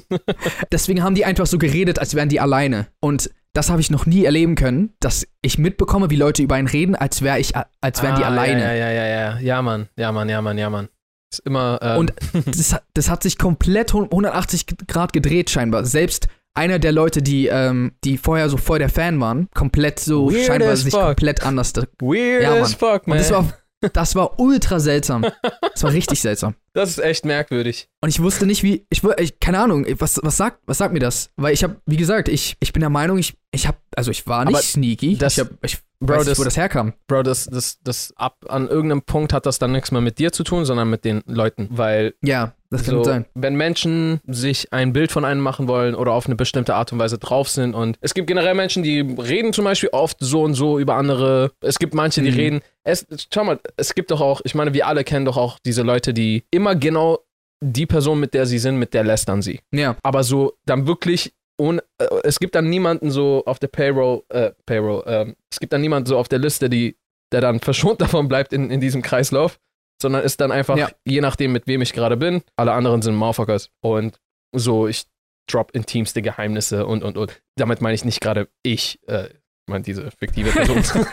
Deswegen 0.71 1.03
haben 1.03 1.15
die 1.15 1.25
einfach 1.25 1.45
so 1.45 1.57
geredet, 1.57 1.99
als 1.99 2.15
wären 2.15 2.29
die 2.29 2.39
alleine. 2.39 2.87
Und 3.01 3.29
das 3.53 3.69
habe 3.69 3.81
ich 3.81 3.91
noch 3.91 4.05
nie 4.05 4.25
erleben 4.25 4.55
können, 4.55 4.93
dass 4.99 5.27
ich 5.41 5.57
mitbekomme, 5.57 6.09
wie 6.09 6.15
Leute 6.15 6.41
über 6.41 6.55
einen 6.55 6.67
reden, 6.67 6.95
als 6.95 7.21
wäre 7.21 7.39
ich, 7.39 7.53
als 7.81 8.01
wären 8.03 8.15
die 8.15 8.23
Ah, 8.23 8.27
alleine. 8.27 8.61
Ja, 8.61 8.73
ja, 8.73 8.91
ja, 8.91 9.05
ja. 9.05 9.39
Ja, 9.39 9.61
Mann. 9.61 9.87
Ja, 9.95 10.11
Mann, 10.11 10.27
ja, 10.29 10.41
Mann, 10.41 10.57
ja, 10.57 10.69
Mann. 10.69 10.89
Ist 11.31 11.39
immer. 11.45 11.79
Ähm, 11.81 11.97
Und 11.99 12.13
das, 12.45 12.73
hat- 12.73 12.83
das 12.93 13.09
hat 13.09 13.23
sich 13.23 13.37
komplett 13.37 13.93
180 13.93 14.65
Grad 14.87 15.13
gedreht 15.13 15.49
scheinbar. 15.49 15.85
Selbst 15.85 16.27
einer 16.55 16.77
der 16.79 16.91
Leute, 16.91 17.21
die, 17.23 17.47
ähm, 17.47 17.93
die 18.03 18.17
vorher 18.17 18.49
so 18.49 18.57
voll 18.57 18.77
der 18.79 18.89
Fan 18.89 19.19
waren, 19.19 19.49
komplett 19.55 19.99
so 19.99 20.31
Weird 20.31 20.45
scheinbar 20.45 20.75
sich 20.75 20.93
fuck. 20.93 21.01
komplett 21.03 21.43
anders. 21.43 21.73
weird 21.99 22.43
ja, 22.43 22.53
as 22.61 22.73
fuck, 22.75 23.07
man. 23.07 23.17
Und 23.17 23.23
das 23.23 23.31
war, 23.31 23.51
Das 23.93 24.15
war 24.15 24.39
ultra 24.39 24.79
seltsam. 24.79 25.25
Das 25.73 25.83
war 25.83 25.91
richtig 25.91 26.21
seltsam. 26.21 26.55
Das 26.73 26.89
ist 26.89 26.99
echt 26.99 27.25
merkwürdig. 27.25 27.89
Und 28.01 28.09
ich 28.09 28.21
wusste 28.21 28.45
nicht, 28.45 28.63
wie, 28.63 28.85
ich, 28.89 29.03
ich 29.17 29.39
keine 29.39 29.59
Ahnung, 29.59 29.85
was, 29.99 30.19
was, 30.23 30.37
sagt, 30.37 30.59
was 30.65 30.77
sagt 30.77 30.93
mir 30.93 30.99
das? 30.99 31.29
Weil 31.35 31.53
ich 31.53 31.63
habe, 31.63 31.77
wie 31.85 31.97
gesagt, 31.97 32.27
ich, 32.29 32.55
ich 32.59 32.73
bin 32.73 32.79
der 32.81 32.89
Meinung, 32.89 33.17
ich, 33.17 33.35
ich 33.51 33.67
habe, 33.67 33.77
also 33.95 34.11
ich 34.11 34.25
war 34.27 34.45
nicht 34.45 34.55
Aber 34.55 34.63
sneaky. 34.63 35.17
das- 35.17 35.33
ich 35.37 35.39
hab, 35.43 35.49
ich 35.63 35.77
Bro, 35.99 36.15
weiß 36.15 36.19
nicht, 36.25 36.31
das- 36.31 36.39
wo 36.39 36.43
das 36.43 36.57
herkam. 36.57 36.93
Bro, 37.07 37.23
das, 37.23 37.45
das, 37.45 37.79
das 37.81 38.13
ab 38.17 38.37
an 38.49 38.67
irgendeinem 38.67 39.03
Punkt 39.03 39.31
hat 39.31 39.45
das 39.45 39.57
dann 39.59 39.71
nichts 39.71 39.91
mehr 39.91 40.01
mit 40.01 40.19
dir 40.19 40.31
zu 40.33 40.43
tun, 40.43 40.65
sondern 40.65 40.89
mit 40.89 41.05
den 41.05 41.21
Leuten. 41.27 41.67
Weil 41.71 42.13
Ja, 42.21 42.53
das 42.73 42.83
kann 42.83 42.95
so, 42.95 43.03
sein. 43.03 43.25
wenn 43.35 43.55
Menschen 43.55 44.19
sich 44.27 44.71
ein 44.73 44.91
Bild 44.93 45.11
von 45.11 45.23
einem 45.25 45.41
machen 45.41 45.67
wollen 45.67 45.95
oder 45.95 46.11
auf 46.13 46.25
eine 46.25 46.35
bestimmte 46.35 46.75
Art 46.75 46.91
und 46.91 46.99
Weise 46.99 47.17
drauf 47.17 47.47
sind 47.49 47.73
und 47.73 47.97
es 48.01 48.13
gibt 48.13 48.27
generell 48.27 48.53
Menschen, 48.55 48.83
die 48.83 48.99
reden 48.99 49.53
zum 49.53 49.65
Beispiel 49.65 49.89
oft 49.93 50.17
so 50.19 50.43
und 50.43 50.53
so 50.53 50.79
über 50.79 50.95
andere. 50.95 51.51
Es 51.61 51.79
gibt 51.79 51.93
manche, 51.93 52.21
die 52.21 52.31
Mhm. 52.31 52.37
reden. 52.37 52.61
Es, 52.83 53.05
schau 53.33 53.43
mal, 53.45 53.59
es 53.77 53.95
gibt 53.95 54.11
doch 54.11 54.19
auch, 54.21 54.41
ich 54.43 54.55
meine, 54.55 54.73
wir 54.73 54.87
alle 54.87 55.03
kennen 55.03 55.25
doch 55.25 55.37
auch 55.37 55.57
diese 55.65 55.83
Leute, 55.83 56.13
die 56.13 56.43
immer 56.51 56.75
genau 56.75 57.19
die 57.63 57.85
Person, 57.85 58.19
mit 58.19 58.33
der 58.33 58.45
sie 58.45 58.57
sind, 58.59 58.77
mit 58.77 58.93
der 58.93 59.03
lästern 59.05 59.41
sie. 59.41 59.61
Ja, 59.71 59.95
aber 60.03 60.23
so 60.23 60.53
dann 60.65 60.85
wirklich 60.85 61.33
ohne, 61.57 61.81
äh, 61.99 62.07
es 62.23 62.39
gibt 62.39 62.55
dann 62.55 62.69
niemanden 62.69 63.11
so 63.11 63.43
auf 63.45 63.59
der 63.59 63.67
Payroll, 63.67 64.23
äh, 64.29 64.51
Payroll, 64.65 65.03
ähm, 65.07 65.35
es 65.51 65.59
gibt 65.59 65.71
dann 65.71 65.81
niemanden 65.81 66.07
so 66.07 66.17
auf 66.17 66.27
der 66.27 66.39
Liste, 66.39 66.69
die, 66.69 66.97
der 67.31 67.41
dann 67.41 67.59
verschont 67.59 68.01
davon 68.01 68.27
bleibt 68.27 68.51
in, 68.53 68.69
in 68.69 68.81
diesem 68.81 69.01
Kreislauf, 69.01 69.59
sondern 70.03 70.23
ist 70.23 70.39
dann 70.39 70.51
einfach, 70.51 70.77
Ja. 70.77 70.89
je 71.05 71.21
nachdem, 71.21 71.51
mit 71.51 71.65
wem 71.65 71.81
ich 71.81 71.93
gerade 71.93 72.15
bin, 72.17 72.43
alle 72.55 72.73
anderen 72.73 73.01
sind 73.01 73.15
Motherfuckers 73.15 73.69
und 73.81 74.19
so, 74.55 74.87
ich 74.87 75.05
drop 75.49 75.71
intimste 75.73 76.21
Geheimnisse 76.21 76.85
und, 76.85 77.03
und, 77.03 77.17
und. 77.17 77.41
Damit 77.57 77.81
meine 77.81 77.95
ich 77.95 78.05
nicht 78.05 78.21
gerade 78.21 78.47
ich, 78.61 78.99
äh, 79.07 79.25
ich 79.27 79.69
meine 79.69 79.83
diese 79.83 80.11
fiktive 80.11 80.51
Person. 80.51 80.83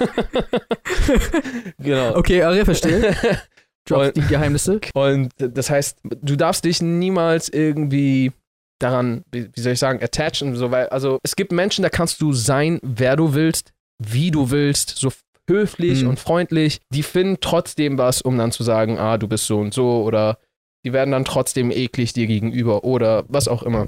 genau. 1.78 2.16
okay, 2.16 2.42
Aria, 2.42 2.64
verstehe. 2.64 3.16
Drop 3.86 4.12
die 4.12 4.20
Geheimnisse. 4.22 4.80
Und 4.94 5.30
das 5.38 5.70
heißt, 5.70 5.98
du 6.02 6.36
darfst 6.36 6.64
dich 6.64 6.82
niemals 6.82 7.48
irgendwie 7.48 8.32
daran, 8.78 9.24
wie 9.32 9.48
wie 9.54 9.60
soll 9.60 9.72
ich 9.72 9.78
sagen, 9.78 10.02
attachen, 10.02 10.54
so, 10.54 10.70
weil, 10.70 10.88
also 10.88 11.18
es 11.22 11.34
gibt 11.34 11.50
Menschen, 11.52 11.82
da 11.82 11.88
kannst 11.88 12.20
du 12.20 12.32
sein, 12.32 12.78
wer 12.82 13.16
du 13.16 13.34
willst, 13.34 13.72
wie 13.98 14.30
du 14.30 14.50
willst, 14.50 14.90
so 14.96 15.10
höflich 15.50 16.02
Mhm. 16.02 16.08
und 16.10 16.18
freundlich. 16.20 16.80
Die 16.94 17.02
finden 17.02 17.38
trotzdem 17.40 17.98
was, 17.98 18.22
um 18.22 18.38
dann 18.38 18.52
zu 18.52 18.62
sagen, 18.62 18.98
ah, 18.98 19.18
du 19.18 19.28
bist 19.28 19.46
so 19.46 19.58
und 19.58 19.74
so 19.74 20.02
oder 20.02 20.38
die 20.86 20.94
werden 20.94 21.10
dann 21.10 21.26
trotzdem 21.26 21.70
eklig 21.70 22.14
dir 22.14 22.26
gegenüber 22.26 22.84
oder 22.84 23.24
was 23.28 23.48
auch 23.48 23.62
immer. 23.64 23.86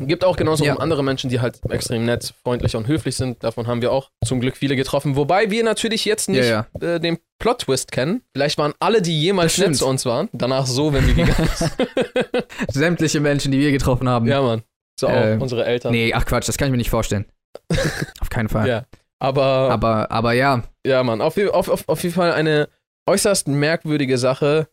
Gibt 0.00 0.24
auch 0.24 0.36
genauso 0.36 0.64
Ja. 0.64 0.74
andere 0.78 1.04
Menschen, 1.04 1.30
die 1.30 1.38
halt 1.38 1.60
extrem 1.70 2.04
nett, 2.04 2.34
freundlich 2.42 2.74
und 2.74 2.88
höflich 2.88 3.14
sind. 3.14 3.44
Davon 3.44 3.68
haben 3.68 3.80
wir 3.80 3.92
auch 3.92 4.10
zum 4.24 4.40
Glück 4.40 4.56
viele 4.56 4.74
getroffen. 4.74 5.14
Wobei 5.14 5.52
wir 5.52 5.62
natürlich 5.62 6.04
jetzt 6.04 6.28
nicht 6.28 6.44
Ja, 6.48 6.66
Äh, 6.80 6.98
den 6.98 7.18
Plot-Twist 7.38 7.92
kennen. 7.92 8.22
Vielleicht 8.34 8.58
waren 8.58 8.72
alle, 8.80 9.02
die 9.02 9.20
jemals 9.20 9.56
nett 9.58 9.76
zu 9.76 9.86
uns 9.86 10.04
waren, 10.04 10.28
danach 10.32 10.66
so, 10.66 10.92
wenn 10.92 11.06
wir 11.06 11.14
gegangen 11.14 11.48
sind. 11.54 11.72
Sämtliche 12.72 13.20
Menschen, 13.20 13.52
die 13.52 13.60
wir 13.60 13.70
getroffen 13.70 14.08
haben. 14.08 14.26
ja, 14.26 14.42
Mann. 14.42 14.62
So 14.98 15.08
auch 15.08 15.12
Ähm, 15.12 15.42
unsere 15.42 15.64
Eltern. 15.64 15.92
Nee, 15.92 16.12
ach 16.14 16.24
Quatsch, 16.24 16.48
das 16.48 16.56
kann 16.56 16.68
ich 16.68 16.72
mir 16.72 16.78
nicht 16.78 16.90
vorstellen. 16.90 17.26
Auf 18.20 18.30
keinen 18.30 18.48
Fall. 18.48 18.66
Ja. 18.68 18.84
Aber, 19.18 19.70
Aber, 19.70 20.10
aber 20.10 20.32
ja, 20.32 20.62
ja, 20.86 21.02
Mann, 21.02 21.20
auf, 21.20 21.36
auf, 21.38 21.68
auf, 21.68 21.88
auf 21.88 22.02
jeden 22.02 22.14
Fall 22.14 22.32
eine 22.32 22.68
äußerst 23.08 23.48
merkwürdige 23.48 24.18
Sache. 24.18 24.68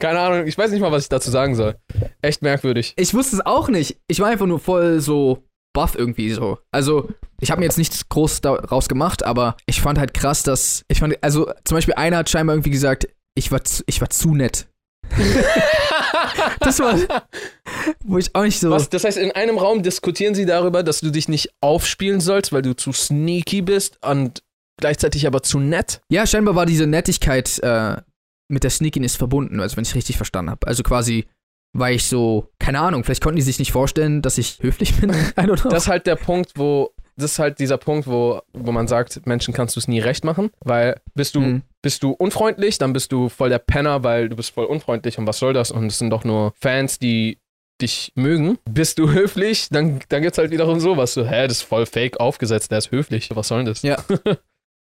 Keine 0.00 0.20
Ahnung, 0.20 0.46
ich 0.46 0.56
weiß 0.56 0.70
nicht 0.70 0.80
mal, 0.80 0.92
was 0.92 1.04
ich 1.04 1.08
dazu 1.08 1.30
sagen 1.30 1.54
soll. 1.54 1.76
Echt 2.22 2.42
merkwürdig. 2.42 2.94
ich 2.96 3.12
wusste 3.12 3.36
es 3.36 3.46
auch 3.46 3.68
nicht. 3.68 3.98
Ich 4.08 4.20
war 4.20 4.28
einfach 4.28 4.46
nur 4.46 4.58
voll 4.58 5.00
so 5.00 5.44
buff 5.74 5.94
irgendwie 5.94 6.30
so. 6.30 6.58
Also, 6.72 7.10
ich 7.40 7.50
habe 7.50 7.60
mir 7.60 7.66
jetzt 7.66 7.78
nichts 7.78 8.08
groß 8.08 8.40
daraus 8.40 8.88
gemacht, 8.88 9.24
aber 9.24 9.56
ich 9.66 9.80
fand 9.80 9.98
halt 9.98 10.14
krass, 10.14 10.42
dass 10.42 10.84
ich 10.88 10.98
fand, 11.00 11.22
also 11.22 11.52
zum 11.64 11.76
Beispiel 11.76 11.94
einer 11.94 12.18
hat 12.18 12.30
scheinbar 12.30 12.56
irgendwie 12.56 12.70
gesagt, 12.70 13.08
ich 13.34 13.52
war 13.52 13.62
zu, 13.62 13.82
ich 13.86 14.00
war 14.00 14.10
zu 14.10 14.34
nett. 14.34 14.66
Das 16.60 16.78
war, 16.78 16.96
wo 18.04 18.18
ich 18.18 18.34
auch 18.34 18.42
nicht 18.42 18.60
so. 18.60 18.70
Was, 18.70 18.88
das 18.88 19.04
heißt, 19.04 19.18
in 19.18 19.32
einem 19.32 19.58
Raum 19.58 19.82
diskutieren 19.82 20.34
sie 20.34 20.46
darüber, 20.46 20.82
dass 20.82 21.00
du 21.00 21.10
dich 21.10 21.28
nicht 21.28 21.50
aufspielen 21.60 22.20
sollst, 22.20 22.52
weil 22.52 22.62
du 22.62 22.74
zu 22.74 22.92
sneaky 22.92 23.62
bist 23.62 23.98
und 24.04 24.42
gleichzeitig 24.80 25.26
aber 25.26 25.42
zu 25.42 25.58
nett. 25.58 26.00
Ja, 26.10 26.26
scheinbar 26.26 26.54
war 26.54 26.66
diese 26.66 26.86
Nettigkeit 26.86 27.58
äh, 27.62 27.96
mit 28.48 28.64
der 28.64 28.70
Sneakiness 28.70 29.16
verbunden, 29.16 29.60
also 29.60 29.76
wenn 29.76 29.84
ich 29.84 29.94
richtig 29.94 30.16
verstanden 30.16 30.50
habe. 30.50 30.66
Also 30.66 30.82
quasi 30.82 31.26
war 31.72 31.90
ich 31.92 32.04
so, 32.06 32.48
keine 32.58 32.80
Ahnung, 32.80 33.04
vielleicht 33.04 33.22
konnten 33.22 33.36
die 33.36 33.42
sich 33.42 33.58
nicht 33.60 33.70
vorstellen, 33.70 34.22
dass 34.22 34.38
ich 34.38 34.58
höflich 34.60 34.96
bin. 34.96 35.10
I 35.12 35.14
don't 35.42 35.60
know. 35.62 35.70
Das 35.70 35.84
ist 35.84 35.88
halt 35.88 36.06
der 36.06 36.16
Punkt, 36.16 36.52
wo, 36.56 36.90
das 37.16 37.32
ist 37.32 37.38
halt 37.38 37.60
dieser 37.60 37.78
Punkt, 37.78 38.08
wo, 38.08 38.40
wo 38.52 38.72
man 38.72 38.88
sagt, 38.88 39.24
Menschen 39.26 39.54
kannst 39.54 39.76
du 39.76 39.80
es 39.80 39.86
nie 39.86 40.00
recht 40.00 40.24
machen, 40.24 40.50
weil 40.64 41.00
bist 41.14 41.36
du, 41.36 41.40
Mhm. 41.40 41.62
bist 41.80 42.02
du 42.02 42.10
unfreundlich, 42.10 42.78
dann 42.78 42.92
bist 42.92 43.12
du 43.12 43.28
voll 43.28 43.50
der 43.50 43.60
Penner, 43.60 44.02
weil 44.02 44.28
du 44.28 44.34
bist 44.36 44.50
voll 44.52 44.64
unfreundlich 44.64 45.16
und 45.18 45.28
was 45.28 45.38
soll 45.38 45.52
das? 45.52 45.70
Und 45.70 45.86
es 45.86 45.98
sind 45.98 46.10
doch 46.10 46.24
nur 46.24 46.52
Fans, 46.60 46.98
die 46.98 47.38
dich 47.80 48.12
mögen. 48.16 48.58
Bist 48.68 48.98
du 48.98 49.08
höflich, 49.12 49.68
dann, 49.70 50.00
dann 50.08 50.22
gibt's 50.22 50.38
halt 50.38 50.50
wiederum 50.50 50.80
sowas. 50.80 51.14
So, 51.14 51.24
hä, 51.24 51.46
das 51.46 51.58
ist 51.58 51.62
voll 51.62 51.86
fake 51.86 52.18
aufgesetzt, 52.18 52.72
der 52.72 52.78
ist 52.78 52.90
höflich. 52.90 53.28
Was 53.34 53.46
soll 53.48 53.58
denn 53.64 53.66
das? 53.66 53.82
Ja. 53.82 53.96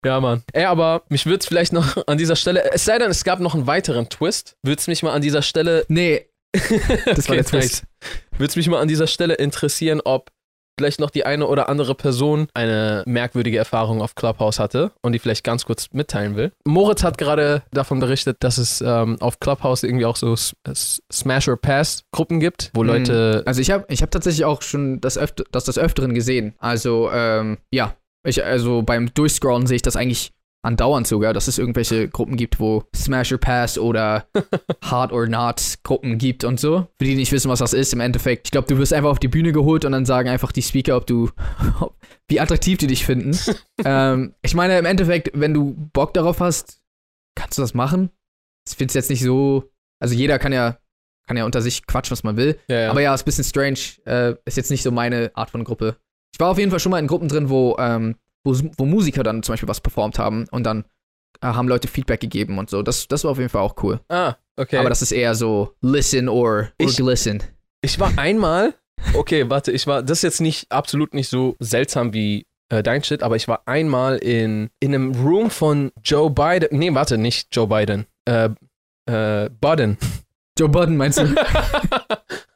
ja, 0.07 0.21
Mann. 0.21 0.43
Ey, 0.53 0.65
aber 0.65 1.03
mich 1.09 1.27
würde 1.27 1.41
es 1.41 1.47
vielleicht 1.47 1.73
noch 1.73 1.97
an 2.07 2.17
dieser 2.19 2.37
Stelle, 2.37 2.73
es 2.73 2.85
sei 2.85 2.99
denn, 2.99 3.11
es 3.11 3.25
gab 3.25 3.41
noch 3.41 3.55
einen 3.55 3.67
weiteren 3.67 4.09
Twist, 4.09 4.57
würde 4.63 4.79
es 4.81 4.87
mich 4.87 5.03
mal 5.03 5.13
an 5.13 5.23
dieser 5.23 5.43
Stelle 5.43 5.85
Nee, 5.89 6.27
das 7.07 7.29
war 7.29 7.37
der 7.37 7.45
Twist. 7.45 7.85
würde 8.33 8.47
es 8.47 8.57
mich 8.57 8.69
mal 8.69 8.81
an 8.81 8.89
dieser 8.89 9.07
Stelle 9.07 9.35
interessieren, 9.35 10.01
ob 10.05 10.31
vielleicht 10.79 11.01
noch 11.01 11.09
die 11.11 11.25
eine 11.25 11.47
oder 11.47 11.71
andere 11.71 11.95
Person 11.95 12.49
eine 12.53 13.03
merkwürdige 13.07 13.57
Erfahrung 13.57 14.03
auf 14.03 14.15
Clubhouse 14.15 14.59
hatte 14.59 14.93
und 15.01 15.13
die 15.13 15.19
vielleicht 15.19 15.43
ganz 15.43 15.65
kurz 15.65 15.89
mitteilen 15.93 16.37
will. 16.37 16.53
Moritz 16.67 17.03
hat 17.03 17.17
gerade 17.17 17.63
davon 17.73 17.99
berichtet, 17.99 18.37
dass 18.41 18.59
es 18.59 18.83
ähm, 18.83 19.17
auf 19.21 19.41
Clubhouse 19.41 19.85
irgendwie 19.85 20.05
auch 20.05 20.17
so 20.17 20.35
S 20.35 20.55
S 20.65 21.03
Smash 21.11 21.49
or 21.49 21.57
Pass 21.57 22.05
Gruppen 22.13 22.41
gibt, 22.41 22.71
wo 22.75 22.83
Mhm. 22.83 22.89
Leute 22.89 23.43
Also 23.47 23.63
ich 23.63 23.71
habe 23.71 23.87
ich 23.89 24.03
hab 24.03 24.11
tatsächlich 24.11 24.45
auch 24.45 24.61
schon 24.61 25.01
das, 25.01 25.17
öfter, 25.17 25.45
das 25.51 25.65
des 25.65 25.79
Öfteren 25.79 26.15
gesehen. 26.15 26.55
Also, 26.59 27.11
ähm, 27.11 27.57
ja. 27.73 27.95
Ich, 28.27 28.45
also 28.45 28.83
beim 28.83 29.13
Durchscrollen 29.15 29.67
sehe 29.67 29.77
ich 29.77 29.83
das 29.83 29.97
eigentlich 29.97 30.33
andauernd 30.67 31.07
sogar, 31.07 31.33
dass 31.33 31.49
es 31.49 31.59
irgendwelche 31.59 32.09
Gruppen 32.09 32.37
gibt, 32.37 32.59
wo 32.59 32.85
Smash 32.95 33.33
or 33.33 33.39
Pass 33.39 33.79
oder 33.79 34.27
Hard 34.83 35.13
or 35.13 35.29
Not 35.29 35.77
Gruppen 35.85 36.19
gibt 36.19 36.45
und 36.45 36.59
so. 36.59 36.89
Für 36.99 37.05
die, 37.05 37.13
die 37.13 37.17
nicht 37.17 37.33
wissen, 37.33 37.51
was 37.51 37.61
das 37.61 37.73
ist, 37.73 37.93
im 37.93 38.01
Endeffekt. 38.01 38.49
Ich 38.49 38.51
glaube, 38.51 38.67
du 38.67 38.77
wirst 38.77 38.93
einfach 38.93 39.11
auf 39.11 39.21
die 39.21 39.29
Bühne 39.29 39.53
geholt 39.53 39.85
und 39.85 39.93
dann 39.93 40.05
sagen 40.05 40.29
einfach 40.29 40.53
die 40.53 40.63
Speaker, 40.63 40.97
ob 40.97 41.07
du, 41.07 41.31
ob, 41.81 41.95
wie 42.29 42.41
attraktiv 42.41 42.79
die 42.79 42.89
dich 42.89 43.07
finden. 43.07 43.39
ähm, 43.85 44.35
ich 44.43 44.55
meine, 44.55 44.79
im 44.79 44.85
Endeffekt, 44.85 45.31
wenn 45.35 45.55
du 45.55 45.75
Bock 45.93 46.13
darauf 46.15 46.41
hast, 46.41 46.81
kannst 47.37 47.59
du 47.59 47.63
das 47.63 47.75
machen. 47.75 48.11
Ich 48.69 48.77
finde 48.77 48.91
es 48.91 48.95
jetzt 48.95 49.11
nicht 49.11 49.23
so, 49.23 49.71
also 50.01 50.15
jeder 50.15 50.39
kann 50.39 50.53
ja, 50.53 50.79
kann 51.29 51.37
ja 51.37 51.45
unter 51.45 51.63
sich 51.63 51.87
quatschen, 51.87 52.13
was 52.13 52.25
man 52.25 52.37
will. 52.37 52.59
ja, 52.69 52.81
ja. 52.81 52.91
Aber 52.91 53.01
ja, 53.01 53.15
ist 53.15 53.23
ein 53.23 53.27
bisschen 53.27 53.45
strange. 53.45 53.79
Äh, 54.05 54.35
ist 54.45 54.57
jetzt 54.57 54.71
nicht 54.71 54.83
so 54.83 54.91
meine 54.91 55.31
Art 55.35 55.51
von 55.51 55.63
Gruppe. 55.63 55.97
Ich 56.37 56.41
war 56.41 56.51
auf 56.51 56.59
jeden 56.59 56.71
Fall 56.71 56.81
schon 56.81 56.91
mal 56.91 56.99
in 56.99 57.07
Gruppen 57.07 57.29
drin, 57.29 57.49
wo, 57.49 57.77
ähm, 57.79 58.17
wo, 58.45 58.55
wo 58.77 58.85
Musiker 58.85 59.23
dann 59.23 59.43
zum 59.43 59.55
Beispiel 59.55 59.71
was 59.71 59.81
performt 59.81 60.19
haben 60.19 60.47
und 60.51 60.65
dann 60.65 60.85
äh, 61.41 61.47
haben 61.47 61.67
Leute 61.67 61.89
Feedback 61.89 62.21
gegeben 62.21 62.59
und 62.59 62.69
so. 62.69 62.83
Das, 62.83 63.09
das 63.09 63.25
war 63.25 63.31
auf 63.31 63.39
jeden 63.39 63.49
Fall 63.49 63.63
auch 63.63 63.83
cool. 63.83 64.01
ah, 64.11 64.35
okay. 64.59 64.77
Aber 64.77 64.91
das 64.91 65.01
ist 65.01 65.13
eher 65.13 65.35
so 65.35 65.73
listen 65.81 66.29
or, 66.29 66.45
or 66.47 66.69
Ich- 66.77 66.97
glisten. 66.99 67.43
Ich 67.81 67.99
war 67.99 68.19
einmal, 68.19 68.75
okay, 69.15 69.49
warte, 69.49 69.73
ich 69.73 69.87
war, 69.87 70.03
das 70.03 70.19
ist 70.19 70.23
jetzt 70.25 70.41
nicht 70.43 70.71
absolut 70.71 71.15
nicht 71.15 71.31
so 71.31 71.57
seltsam 71.59 72.13
wie 72.13 72.45
äh, 72.69 72.83
dein 72.83 73.03
Shit, 73.03 73.23
aber 73.23 73.37
ich 73.37 73.49
war 73.49 73.63
einmal 73.65 74.19
in, 74.19 74.69
in 74.79 74.95
einem 74.95 75.15
Room 75.15 75.49
von 75.49 75.91
Joe 76.05 76.29
Biden, 76.31 76.69
nee, 76.79 76.93
warte, 76.93 77.17
nicht 77.17 77.49
Joe 77.57 77.67
Biden, 77.67 78.05
äh, 78.27 78.51
äh, 79.11 79.49
Biden. 79.59 79.97
Joe 80.59 80.69
Budden 80.69 80.99
meinst 80.99 81.19
du? 81.19 81.23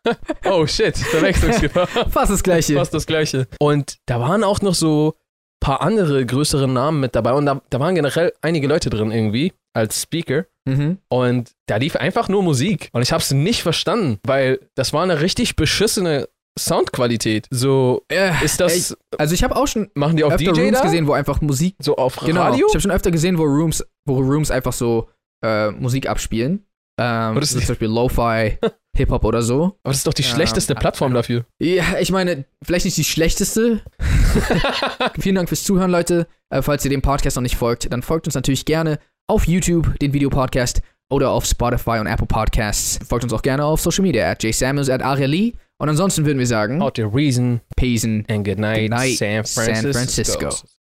oh 0.46 0.66
shit, 0.66 0.96
Verwechslungsgefahr. 0.96 1.86
Fast 2.10 2.32
das 2.32 2.42
gleiche. 2.42 2.74
Fast 2.74 2.94
das 2.94 3.06
gleiche. 3.06 3.46
Und 3.58 3.98
da 4.06 4.20
waren 4.20 4.44
auch 4.44 4.60
noch 4.62 4.74
so 4.74 5.14
ein 5.16 5.66
paar 5.66 5.80
andere 5.82 6.24
größere 6.24 6.66
Namen 6.68 7.00
mit 7.00 7.14
dabei 7.14 7.32
und 7.34 7.46
da, 7.46 7.60
da 7.70 7.80
waren 7.80 7.94
generell 7.94 8.32
einige 8.40 8.66
Leute 8.66 8.88
drin 8.90 9.10
irgendwie 9.12 9.52
als 9.74 10.02
Speaker. 10.02 10.46
Mhm. 10.66 10.98
Und 11.08 11.52
da 11.66 11.76
lief 11.76 11.96
einfach 11.96 12.28
nur 12.28 12.42
Musik. 12.42 12.88
Und 12.92 13.02
ich 13.02 13.12
habe 13.12 13.22
es 13.22 13.30
nicht 13.30 13.62
verstanden, 13.62 14.18
weil 14.26 14.60
das 14.74 14.92
war 14.92 15.02
eine 15.02 15.20
richtig 15.20 15.56
beschissene 15.56 16.28
Soundqualität. 16.58 17.46
So, 17.50 18.02
Äh, 18.10 18.32
ist 18.44 18.60
das, 18.60 18.90
ey, 18.92 18.96
also 19.18 19.34
ich 19.34 19.42
habe 19.44 19.56
auch 19.56 19.66
schon 19.66 19.90
machen 19.94 20.16
die 20.16 20.24
auf 20.24 20.32
öfter 20.32 20.52
DJ 20.52 20.60
Rooms 20.62 20.78
da? 20.78 20.82
gesehen, 20.84 21.06
wo 21.06 21.12
einfach 21.12 21.40
Musik. 21.40 21.74
So 21.80 21.96
auf 21.96 22.16
Genau. 22.16 22.42
Radio? 22.42 22.66
Ich 22.68 22.74
habe 22.74 22.80
schon 22.80 22.90
öfter 22.90 23.10
gesehen, 23.10 23.38
wo 23.38 23.44
Rooms, 23.44 23.84
wo 24.06 24.18
Rooms 24.18 24.50
einfach 24.50 24.72
so 24.72 25.08
äh, 25.44 25.70
Musik 25.70 26.08
abspielen. 26.08 26.66
Ähm, 27.00 27.34
das 27.36 27.52
ist- 27.52 27.66
zum 27.66 27.68
Beispiel 27.74 27.88
Lo-Fi, 27.88 28.58
Hip-Hop 28.96 29.24
oder 29.24 29.42
so. 29.42 29.64
Aber 29.82 29.92
das 29.92 29.98
ist 29.98 30.06
doch 30.06 30.14
die 30.14 30.22
Ja. 30.22 30.28
schlechteste 30.28 30.74
Plattform 30.74 31.14
dafür. 31.14 31.44
Ja, 31.60 31.98
ich 32.00 32.10
meine, 32.12 32.44
vielleicht 32.62 32.84
nicht 32.84 32.96
die 32.96 33.04
schlechteste. 33.04 33.80
Vielen 35.18 35.34
Dank 35.36 35.48
fürs 35.48 35.64
Zuhören, 35.64 35.90
Leute. 35.90 36.26
Äh, 36.50 36.62
falls 36.62 36.84
ihr 36.84 36.90
dem 36.90 37.02
Podcast 37.02 37.36
noch 37.36 37.42
nicht 37.42 37.56
folgt, 37.56 37.92
dann 37.92 38.02
folgt 38.02 38.26
uns 38.26 38.34
natürlich 38.34 38.64
gerne 38.64 38.98
auf 39.28 39.46
YouTube, 39.46 39.98
den 40.00 40.12
Videopodcast, 40.12 40.82
oder 41.12 41.30
auf 41.30 41.44
Spotify 41.44 41.98
und 41.98 42.06
Apple 42.06 42.26
Podcasts. 42.26 42.98
Folgt 43.08 43.24
uns 43.24 43.32
auch 43.32 43.42
gerne 43.42 43.64
auf 43.64 43.80
Social 43.80 44.02
Media, 44.02 44.30
at 44.30 44.42
jsamuels, 44.44 44.88
at 44.90 45.02
Arieli. 45.02 45.54
Und 45.78 45.88
ansonsten 45.88 46.24
würden 46.26 46.38
wir 46.38 46.46
sagen, 46.46 46.82
Out 46.82 46.96
the 46.96 47.02
reason 47.02 47.60
Peace 47.76 48.04
and 48.04 48.26
good 48.28 48.58
night, 48.58 48.82
Good 48.82 48.90
night, 48.90 49.16
San 49.18 49.44
San 49.44 49.74
Francisco. 49.92 50.40
Francisco. 50.40 50.48